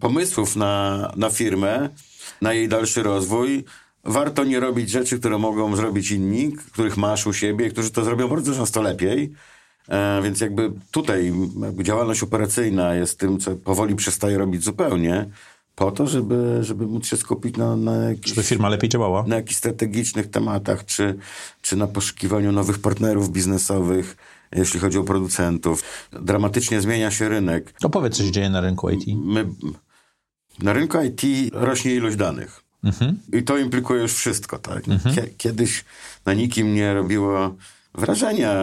[0.01, 1.89] pomysłów na, na firmę,
[2.43, 3.65] na jej dalszy rozwój,
[4.05, 8.29] warto nie robić rzeczy, które mogą zrobić inni, których masz u siebie, którzy to zrobią
[8.29, 9.33] bardzo często lepiej.
[9.89, 11.33] E, więc jakby tutaj
[11.63, 15.31] jakby działalność operacyjna jest tym, co powoli przestaje robić zupełnie,
[15.75, 19.25] po to, żeby, żeby móc się skupić na, na jakichś, Żeby firma lepiej działała.
[19.27, 21.19] na jakichś strategicznych tematach, czy,
[21.63, 24.17] czy na poszukiwaniu nowych partnerów biznesowych,
[24.53, 26.09] jeśli chodzi o producentów.
[26.13, 27.75] Dramatycznie zmienia się rynek.
[27.83, 29.05] Opowiedz, co się dzieje na rynku IT.
[29.25, 29.47] My,
[30.63, 31.23] na rynku IT
[31.53, 32.63] rośnie ilość danych.
[32.85, 33.19] Mhm.
[33.33, 34.85] I to implikuje już wszystko, tak?
[35.37, 35.85] Kiedyś
[36.27, 37.57] na nikim nie robiło
[37.95, 38.55] wrażenia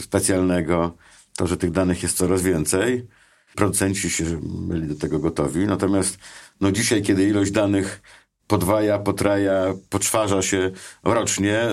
[0.00, 0.96] specjalnego
[1.36, 3.06] to, że tych danych jest coraz więcej.
[3.54, 5.66] Producenci się byli do tego gotowi.
[5.66, 6.18] Natomiast
[6.60, 8.02] no dzisiaj, kiedy ilość danych
[8.46, 10.70] podwaja, potraja, poczwarza się
[11.04, 11.66] rocznie,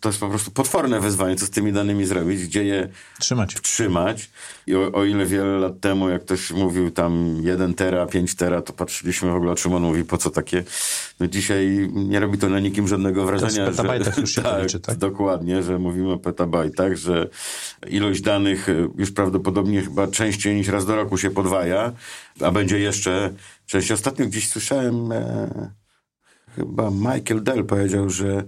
[0.00, 3.54] to jest po prostu potworne wyzwanie, co z tymi danymi zrobić, gdzie je trzymać.
[3.54, 4.30] trzymać.
[4.66, 8.62] I o, o, ile wiele lat temu, jak ktoś mówił tam 1 tera, 5 tera,
[8.62, 10.64] to patrzyliśmy w ogóle, o czym on mówi, po co takie.
[11.20, 13.66] No dzisiaj nie robi to na nikim żadnego wrażenia.
[13.66, 14.96] To że, już się tak, liczy, tak?
[14.96, 17.28] Dokładnie, że mówimy o petabajtach, że
[17.88, 18.66] ilość danych
[18.98, 21.92] już prawdopodobnie chyba częściej niż raz do roku się podwaja,
[22.40, 23.34] a będzie jeszcze
[23.66, 23.94] częściej.
[23.94, 25.12] Ostatnio gdzieś słyszałem...
[25.12, 25.85] E,
[26.56, 28.44] chyba Michael Dell powiedział, że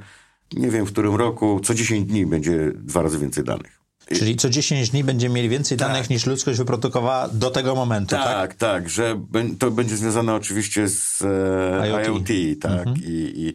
[0.52, 3.78] nie wiem w którym roku, co 10 dni będzie dwa razy więcej danych.
[4.16, 5.88] Czyli co 10 dni będziemy mieli więcej tak.
[5.88, 8.24] danych niż ludzkość wyprodukowała do tego momentu, tak?
[8.24, 9.20] Tak, tak, że
[9.58, 12.06] to będzie związane oczywiście z e, IoT.
[12.06, 12.72] IoT, tak.
[12.72, 12.96] Mhm.
[12.96, 13.54] I, I,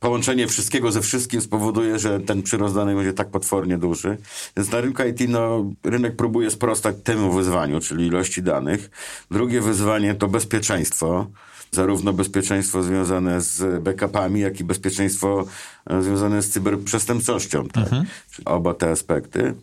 [0.00, 4.16] połączenie wszystkiego ze wszystkim spowoduje, że ten przyrost danych będzie tak potwornie duży.
[4.56, 8.90] Więc na rynku IT no, rynek próbuje sprostać temu wyzwaniu, czyli ilości danych.
[9.30, 11.26] Drugie wyzwanie to bezpieczeństwo
[11.74, 15.44] zarówno bezpieczeństwo związane z backupami, jak i bezpieczeństwo
[15.86, 17.68] e, związane z cyberprzestępczością.
[17.68, 17.84] Tak?
[17.84, 18.06] Mhm.
[18.44, 19.54] Oba te aspekty.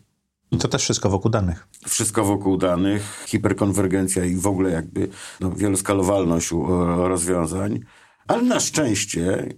[0.51, 1.67] I to też wszystko wokół danych.
[1.87, 6.49] Wszystko wokół danych, hiperkonwergencja i w ogóle jakby no, wieloskalowalność
[6.97, 7.79] rozwiązań.
[8.27, 9.53] Ale na szczęście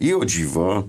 [0.00, 0.84] i o dziwo,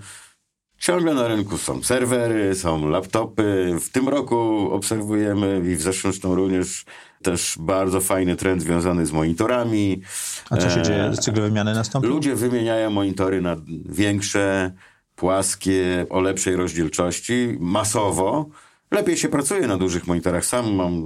[0.77, 3.75] ciągle na rynku są serwery, są laptopy.
[3.81, 6.85] W tym roku obserwujemy i w zeszłym zresztą również
[7.23, 10.01] też bardzo fajny trend związany z monitorami.
[10.49, 11.11] A co się e, dzieje?
[11.21, 12.09] Cykl wymiany nastąpił?
[12.09, 13.55] Ludzie wymieniają monitory na
[13.85, 14.71] większe,
[15.15, 18.49] płaskie, o lepszej rozdzielczości, masowo.
[18.93, 20.45] Lepiej się pracuje na dużych monitorach.
[20.45, 21.03] Sam mam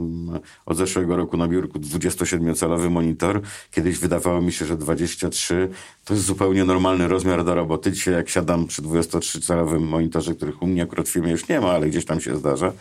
[0.65, 3.41] od zeszłego roku na biurku 27-calowy monitor.
[3.71, 5.69] Kiedyś wydawało mi się, że 23
[6.05, 7.91] to jest zupełnie normalny rozmiar do roboty.
[7.91, 11.71] Dzisiaj jak siadam przy 23-calowym monitorze, których u mnie akurat w firmie już nie ma,
[11.71, 12.73] ale gdzieś tam się zdarza,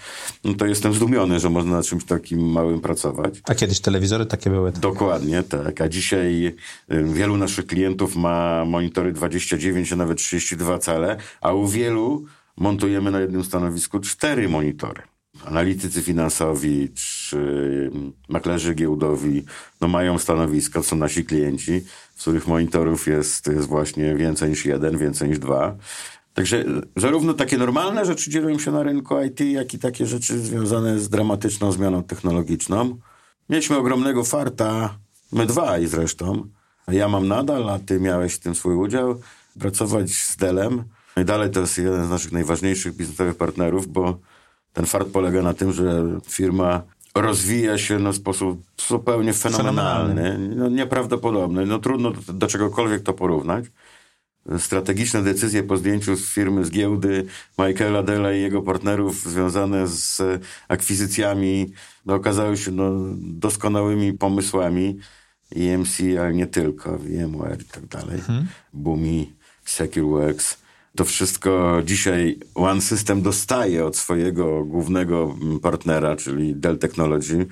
[0.45, 3.35] no to jestem zdumiony, że można na czymś takim małym pracować.
[3.45, 4.73] A kiedyś telewizory takie były?
[4.73, 4.81] Tak?
[4.81, 5.81] Dokładnie, tak.
[5.81, 6.47] A dzisiaj
[6.93, 12.27] y, wielu naszych klientów ma monitory 29, a nawet 32 cale, a u wielu
[12.57, 15.03] montujemy na jednym stanowisku cztery monitory.
[15.45, 17.39] Analitycy finansowi czy
[17.95, 19.45] mm, maklerzy giełdowi
[19.81, 21.81] no mają stanowiska, są nasi klienci,
[22.15, 25.77] w których monitorów jest, jest właśnie więcej niż jeden, więcej niż dwa.
[26.35, 26.65] Także
[26.97, 31.09] zarówno takie normalne rzeczy dzieją się na rynku IT, jak i takie rzeczy związane z
[31.09, 32.99] dramatyczną zmianą technologiczną.
[33.51, 34.99] Mieliśmy ogromnego farta,
[35.33, 36.49] my dwaj zresztą.
[36.89, 39.21] Ja mam nadal, a ty miałeś w tym swój udział.
[39.59, 40.85] Pracować z Delem
[41.17, 44.19] no i dalej to jest jeden z naszych najważniejszych biznesowych partnerów, bo
[44.73, 46.83] ten fart polega na tym, że firma
[47.15, 50.57] rozwija się na sposób zupełnie fenomenalny, fenomenalny.
[50.57, 51.67] No, nieprawdopodobny.
[51.67, 53.65] No, trudno do, do czegokolwiek to porównać.
[54.59, 57.27] strategiczne decyzje po zdjęciu z firmy z giełdy
[57.59, 60.23] Michaela Della i jego partnerów związane z
[60.69, 61.73] akwizycjami
[62.07, 64.99] no, okazały się no, doskonałymi pomysłami.
[65.57, 68.21] EMC, ale nie tylko, VMware i tak dalej.
[68.21, 68.47] Hmm.
[68.73, 69.33] Boomi,
[69.65, 70.66] SecureWorks.
[70.97, 77.47] To wszystko dzisiaj One System dostaje od swojego głównego partnera, czyli Dell Technology.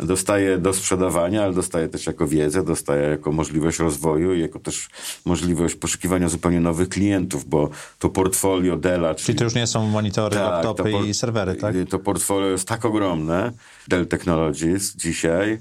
[0.00, 4.88] Dostaje do sprzedawania, ale dostaje też jako wiedzę, dostaje jako możliwość rozwoju i jako też
[5.24, 9.14] możliwość poszukiwania zupełnie nowych klientów, bo to portfolio Della...
[9.14, 11.74] Czyli, czyli to już nie są monitory, tak, laptopy i serwery, tak?
[11.90, 13.52] To portfolio jest tak ogromne,
[13.88, 15.58] Dell Technologies dzisiaj,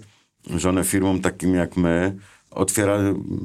[0.55, 2.15] że one firmom takim jak my
[2.51, 2.97] otwiera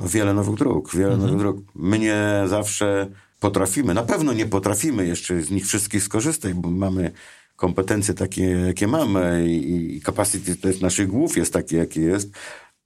[0.06, 1.22] wiele nowych dróg, wiele mhm.
[1.22, 1.56] nowych dróg.
[1.74, 3.10] My nie zawsze
[3.40, 7.12] potrafimy, na pewno nie potrafimy jeszcze z nich wszystkich skorzystać, bo mamy
[7.56, 12.30] kompetencje takie, jakie mamy i, i capacity też naszych głów jest taki, jaki jest.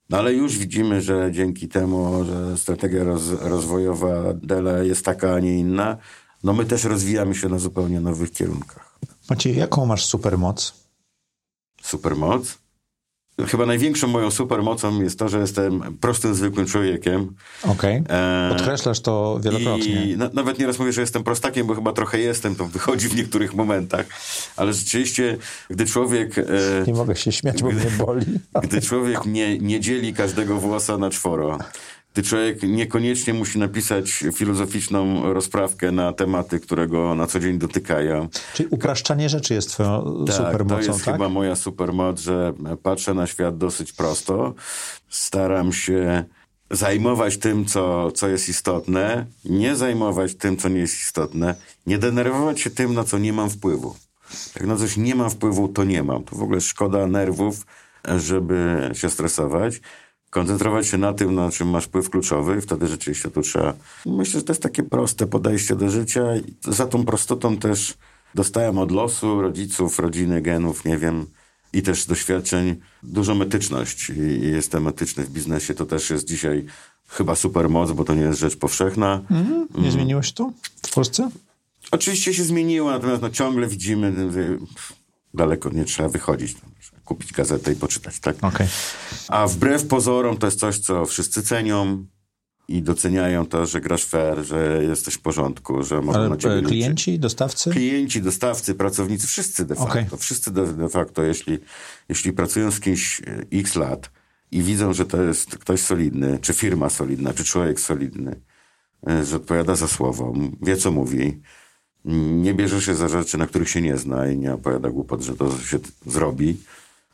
[0.09, 5.39] No ale już widzimy, że dzięki temu, że strategia roz, rozwojowa DELE jest taka, a
[5.39, 5.97] nie inna,
[6.43, 8.99] no my też rozwijamy się na zupełnie nowych kierunkach.
[9.29, 10.73] Macie, jaką masz supermoc?
[11.81, 12.60] Supermoc?
[13.47, 17.35] Chyba największą moją supermocą jest to, że jestem prostym, zwykłym człowiekiem.
[17.63, 18.01] Okej.
[18.01, 18.17] Okay.
[18.17, 20.05] E, Podkreślasz to wielokrotnie.
[20.05, 23.15] I na, nawet nieraz mówię, że jestem prostakiem, bo chyba trochę jestem, to wychodzi w
[23.15, 24.05] niektórych momentach.
[24.57, 25.37] Ale rzeczywiście,
[25.69, 26.37] gdy człowiek...
[26.37, 26.43] E,
[26.87, 28.25] nie mogę się śmiać, bo mnie boli.
[28.63, 31.57] Gdy człowiek nie, nie dzieli każdego włosa na czworo,
[32.13, 38.27] gdy człowiek niekoniecznie musi napisać filozoficzną rozprawkę na tematy, które go na co dzień dotykają.
[38.53, 41.15] Czyli upraszczanie rzeczy jest twoją tak, supermocą, to jest tak?
[41.15, 42.53] chyba moja supermoc, że
[42.83, 44.53] patrzę na świat dosyć prosto.
[45.09, 46.23] Staram się
[46.71, 51.55] zajmować tym, co, co jest istotne, nie zajmować tym, co nie jest istotne,
[51.87, 53.95] nie denerwować się tym, na co nie mam wpływu.
[54.55, 56.23] Jak na coś nie mam wpływu, to nie mam.
[56.23, 57.65] To w ogóle szkoda nerwów,
[58.17, 59.81] żeby się stresować
[60.31, 63.73] koncentrować się na tym, na czym masz wpływ kluczowy i wtedy rzeczywiście tu trzeba...
[64.05, 67.93] Myślę, że to jest takie proste podejście do życia i za tą prostotą też
[68.35, 71.25] dostałem od losu, rodziców, rodziny, genów, nie wiem,
[71.73, 75.73] i też doświadczeń dużą etyczność i jestem etyczny w biznesie.
[75.73, 76.65] To też jest dzisiaj
[77.07, 79.21] chyba super moc, bo to nie jest rzecz powszechna.
[79.29, 79.67] Mhm.
[79.73, 79.91] Nie mm.
[79.91, 80.51] zmieniło się to
[80.85, 81.29] w Polsce?
[81.91, 84.13] Oczywiście się zmieniło, natomiast no, ciągle widzimy,
[85.33, 86.55] daleko nie trzeba wychodzić
[87.15, 88.35] kupić gazetę i poczytać, tak?
[88.41, 88.67] Okay.
[89.27, 92.05] A wbrew pozorom to jest coś, co wszyscy cenią
[92.67, 97.11] i doceniają to, że grasz fair, że jesteś w porządku, że mogą na ciebie klienci,
[97.11, 97.21] liczyć.
[97.21, 97.69] dostawcy?
[97.69, 99.91] Klienci, dostawcy, pracownicy, wszyscy de facto.
[99.91, 100.17] Okay.
[100.17, 101.59] Wszyscy de, de facto, jeśli,
[102.09, 104.11] jeśli pracują z kimś e, x lat
[104.51, 108.41] i widzą, że to jest ktoś solidny, czy firma solidna, czy człowiek solidny,
[109.07, 111.41] e, że odpowiada za słowo, wie co mówi,
[112.05, 115.35] nie bierze się za rzeczy, na których się nie zna i nie opowiada głupot, że
[115.35, 116.57] to się zrobi,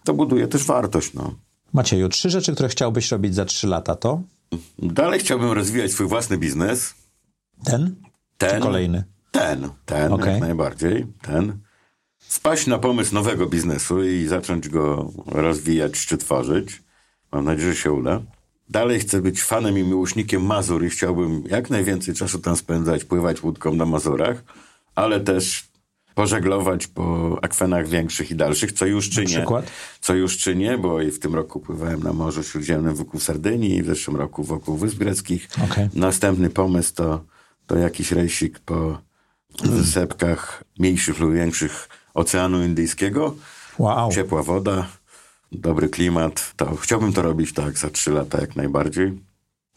[0.08, 1.14] to buduje też wartość.
[1.14, 1.36] No.
[1.74, 4.22] Macieju, trzy rzeczy, które chciałbyś robić za trzy lata to?
[4.80, 6.94] Dalej chciałbym rozwijać swój własny biznes.
[7.64, 7.96] Ten?
[8.38, 8.50] Ten.
[8.50, 9.04] Czy kolejny?
[9.32, 10.32] Ten, ten, okay.
[10.32, 11.60] jak najbardziej, ten.
[12.20, 16.84] Spaść na pomysł nowego biznesu i zacząć go rozwijać czy tworzyć.
[17.32, 18.22] Mam nadzieję, że się uda.
[18.70, 23.44] Dalej chcę być fanem i miłośnikiem Mazur i chciałbym jak najwięcej czasu tam spędzać, pływać
[23.44, 24.44] łódką na Mazurach,
[24.96, 25.67] ale też
[26.18, 29.46] pożeglować po akwenach większych i dalszych, co już czynię.
[30.02, 33.86] Co już czynię, bo i w tym roku pływałem na Morzu Śródziemnym wokół Sardynii, w
[33.86, 35.48] zeszłym roku wokół Wysp Greckich.
[35.72, 35.90] Okay.
[35.94, 37.24] Następny pomysł to,
[37.68, 39.02] to jakiś rejsik po
[39.64, 43.36] wysepkach mniejszych lub większych Oceanu Indyjskiego.
[43.78, 44.12] Wow.
[44.12, 44.88] Ciepła woda,
[45.52, 46.54] dobry klimat.
[46.56, 49.20] To chciałbym to robić tak za trzy lata jak najbardziej.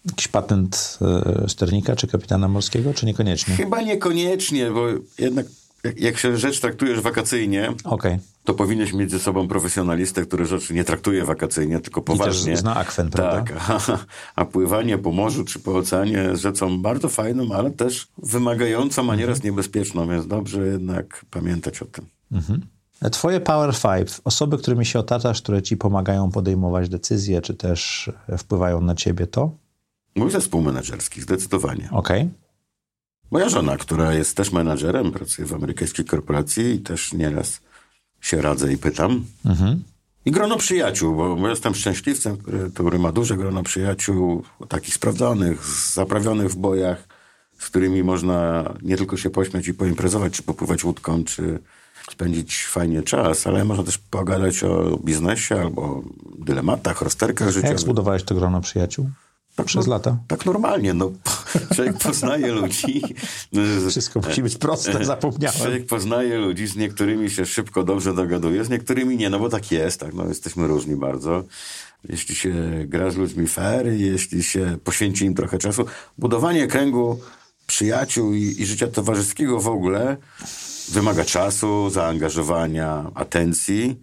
[0.04, 0.98] Jakiś patent
[1.44, 3.56] y, sternika czy kapitana morskiego, czy niekoniecznie?
[3.56, 4.86] Chyba niekoniecznie, bo
[5.18, 5.46] jednak
[5.96, 8.18] jak się rzecz traktujesz wakacyjnie, okay.
[8.44, 12.52] to powinieneś mieć ze sobą profesjonalistę, który rzeczy nie traktuje wakacyjnie, tylko poważnie.
[12.52, 13.54] I też zna akwen, prawda?
[13.54, 13.98] Tak, a,
[14.36, 19.16] a, pływanie po morzu czy po oceanie jest rzeczą bardzo fajną, ale też wymagającą, a
[19.16, 19.52] nieraz mhm.
[19.54, 22.06] niebezpieczną, więc dobrze jednak pamiętać o tym.
[22.32, 22.60] Mhm.
[23.12, 28.80] Twoje Power Five, osoby, którymi się otaczasz, które ci pomagają podejmować decyzje, czy też wpływają
[28.80, 29.50] na ciebie, to?
[30.14, 31.88] Mój zespół menedżerski, zdecydowanie.
[31.92, 32.20] Okej.
[32.20, 32.49] Okay.
[33.30, 37.60] Moja żona, która jest też menadżerem, pracuje w amerykańskiej korporacji i też nieraz
[38.20, 39.24] się radzę i pytam.
[39.44, 39.82] Mhm.
[40.24, 46.50] I grono przyjaciół, bo jestem szczęśliwcem, który, który ma duże grono przyjaciół, takich sprawdzonych, zaprawionych
[46.50, 47.08] w bojach,
[47.58, 51.58] z którymi można nie tylko się pośmiać i poimprezować, czy popływać łódką, czy
[52.10, 56.02] spędzić fajnie czas, ale można też pogadać o biznesie albo
[56.38, 57.70] dylematach, rozterkach życiowych.
[57.70, 59.10] Jak zbudowałeś to grono przyjaciół?
[59.64, 60.16] Przez no, lata.
[60.28, 61.10] Tak normalnie, no.
[61.74, 63.02] Człowiek poznaje ludzi.
[63.88, 65.58] Wszystko musi być proste, zapomniałem.
[65.58, 69.72] Człowiek poznaje ludzi, z niektórymi się szybko, dobrze dogaduje, z niektórymi nie, no bo tak
[69.72, 71.44] jest, tak, no jesteśmy różni bardzo.
[72.08, 72.54] Jeśli się
[72.86, 75.84] gra z ludźmi fair, jeśli się poświęci im trochę czasu.
[76.18, 77.20] Budowanie kręgu
[77.66, 80.16] przyjaciół i, i życia towarzyskiego w ogóle
[80.88, 84.00] wymaga czasu, zaangażowania, atencji.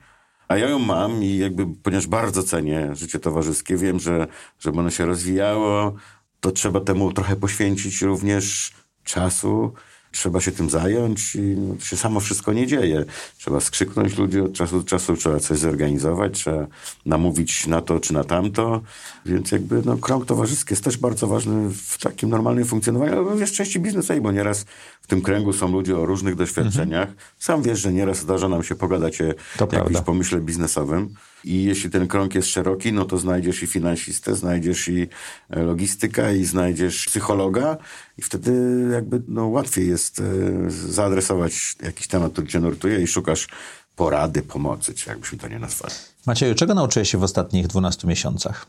[0.47, 4.27] A ja ją mam i jakby, ponieważ bardzo cenię życie towarzyskie, wiem, że
[4.59, 5.93] żeby ono się rozwijało,
[6.39, 8.71] to trzeba temu trochę poświęcić również
[9.03, 9.73] czasu
[10.11, 13.05] trzeba się tym zająć i no, się samo wszystko nie dzieje.
[13.37, 16.67] Trzeba skrzyknąć ludzi od czasu do czasu, trzeba coś zorganizować, trzeba
[17.05, 18.81] namówić na to czy na tamto.
[19.25, 23.51] Więc jakby no, krąg towarzyski jest też bardzo ważny w takim normalnym funkcjonowaniu, ale w
[23.51, 24.65] części biznesowej, bo nieraz
[25.07, 27.09] w tym kręgu są ludzie o różnych doświadczeniach.
[27.09, 27.17] Mhm.
[27.39, 29.25] Sam wiesz, że nieraz zdarza nam się pogadać o
[29.71, 31.13] jakimś pomyśle biznesowym.
[31.43, 35.07] I jeśli ten krąg jest szeroki, no to znajdziesz i finansistę, znajdziesz i
[35.49, 37.77] e, logistyka, i znajdziesz psychologa,
[38.17, 38.51] i wtedy
[38.91, 40.23] jakby no, łatwiej jest e,
[40.69, 43.47] zaadresować jakiś temat, który cię nurtuje i szukasz
[43.95, 45.93] porady, pomocy, czy jakbyśmy to nie nazwali.
[46.25, 48.65] Macieju, czego nauczyłeś się w ostatnich 12 miesiącach?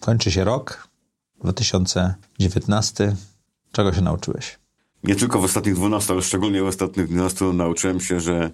[0.00, 0.88] Kończy się rok
[1.44, 3.16] 2019.
[3.72, 4.58] Czego się nauczyłeś?
[5.04, 8.50] Nie tylko w ostatnich 12, ale szczególnie w ostatnich 12 nauczyłem się, że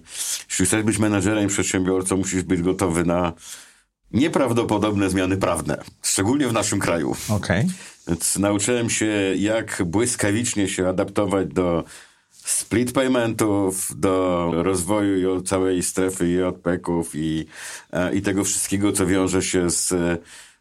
[0.49, 3.33] jeśli chcesz być menedżerem, przedsiębiorcą, musisz być gotowy na
[4.11, 7.15] nieprawdopodobne zmiany prawne, szczególnie w naszym kraju.
[7.29, 7.67] Okay.
[8.07, 11.83] Więc nauczyłem się, jak błyskawicznie się adaptować do
[12.31, 17.45] split paymentów, do rozwoju całej strefy JPEG-ów i,
[17.91, 19.93] e, i tego wszystkiego, co wiąże się z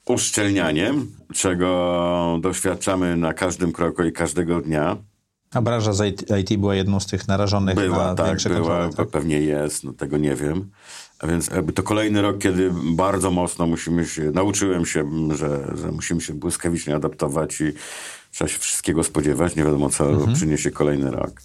[0.07, 4.97] uszczelnianiem, czego doświadczamy na każdym kroku i każdego dnia.
[5.55, 8.93] A branża z IT była jedną z tych narażonych była, na tak, większe była, kontrole,
[8.93, 9.09] tak?
[9.09, 10.71] pewnie jest, no tego nie wiem.
[11.19, 15.93] A więc jakby to kolejny rok, kiedy bardzo mocno musimy się, nauczyłem się, że, że
[15.93, 17.73] musimy się błyskawicznie adaptować i
[18.33, 19.57] trzeba się wszystkiego spodziewać.
[19.57, 20.35] Nie wiadomo, co mhm.
[20.37, 21.43] przyniesie kolejny rok.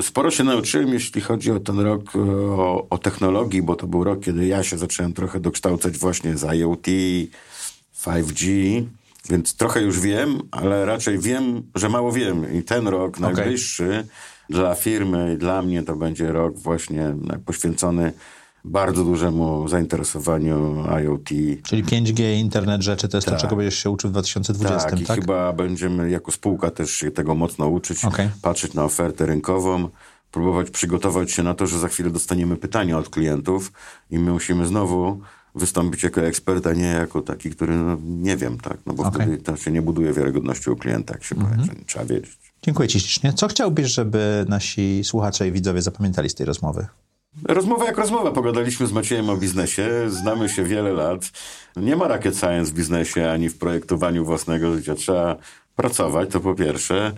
[0.00, 4.20] Sporo się nauczyłem, jeśli chodzi o ten rok o, o technologii, bo to był rok,
[4.20, 6.86] kiedy ja się zacząłem trochę dokształcać właśnie z IoT,
[8.04, 8.84] 5G,
[9.30, 12.54] więc trochę już wiem, ale raczej wiem, że mało wiem.
[12.54, 13.34] I ten rok okay.
[13.34, 14.06] najbliższy
[14.50, 18.12] dla firmy i dla mnie to będzie rok właśnie poświęcony
[18.64, 21.28] bardzo dużemu zainteresowaniu IoT.
[21.62, 23.34] Czyli 5G, internet rzeczy, to jest tak.
[23.34, 24.90] to, czego będziesz się uczył w 2020, tak?
[24.90, 25.18] tak?
[25.18, 28.30] i chyba będziemy jako spółka też się tego mocno uczyć, okay.
[28.42, 29.88] patrzeć na ofertę rynkową,
[30.30, 33.72] próbować przygotować się na to, że za chwilę dostaniemy pytania od klientów
[34.10, 35.20] i my musimy znowu
[35.54, 39.22] wystąpić jako ekspert, a nie jako taki, który no, nie wiem, tak, no bo okay.
[39.22, 41.56] wtedy to się nie buduje wiarygodności u klienta, jak się mm -hmm.
[41.56, 42.38] powie, że trzeba wiedzieć.
[42.62, 43.32] Dziękuję Ci ślicznie.
[43.32, 46.86] Co chciałbyś, żeby nasi słuchacze i widzowie zapamiętali z tej rozmowy?
[47.42, 48.30] Rozmowa jak rozmowa.
[48.30, 49.90] Pogadaliśmy z Maciejem o biznesie.
[50.08, 51.30] Znamy się wiele lat.
[51.76, 54.94] Nie ma rocket science w biznesie ani w projektowaniu własnego życia.
[54.94, 55.36] Trzeba
[55.76, 57.12] pracować, to po pierwsze.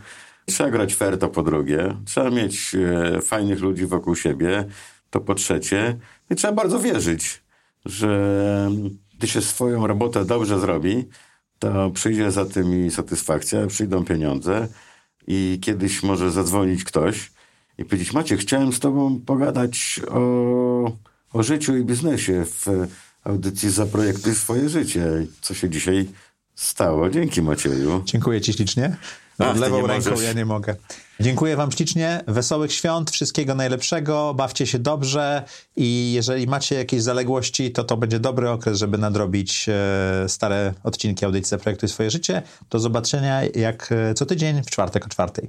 [0.47, 1.97] Trzeba grać fair, to po drugie.
[2.05, 4.65] Trzeba mieć e, fajnych ludzi wokół siebie,
[5.11, 5.97] to po trzecie.
[6.31, 7.46] I trzeba bardzo wierzyć
[7.87, 8.71] że
[9.19, 11.05] gdy się swoją robotę dobrze zrobi,
[11.59, 14.69] to przyjdzie za tym i satysfakcja, przyjdą pieniądze
[15.27, 17.33] i kiedyś może zadzwonić ktoś
[17.79, 20.93] i powiedzieć, Macie, chciałem z tobą pogadać o,
[21.33, 22.67] o życiu i biznesie w
[23.25, 25.07] audycji Zaprojektuj swoje życie.
[25.41, 26.09] Co się dzisiaj
[26.55, 27.11] stało.
[27.11, 28.03] Dzięki Macieju.
[28.05, 28.97] Dziękuję ci ślicznie.
[29.39, 30.27] Ach, lewą ręką możesz.
[30.27, 30.77] ja nie mogę.
[31.21, 35.43] Dziękuję Wam ślicznie, wesołych świąt, wszystkiego najlepszego, bawcie się dobrze
[35.77, 41.25] i jeżeli macie jakieś zaległości, to to będzie dobry okres, żeby nadrobić e, stare odcinki
[41.25, 42.43] audycji Zaprojektuj swoje życie.
[42.71, 45.49] Do zobaczenia jak e, co tydzień w czwartek o czwartej.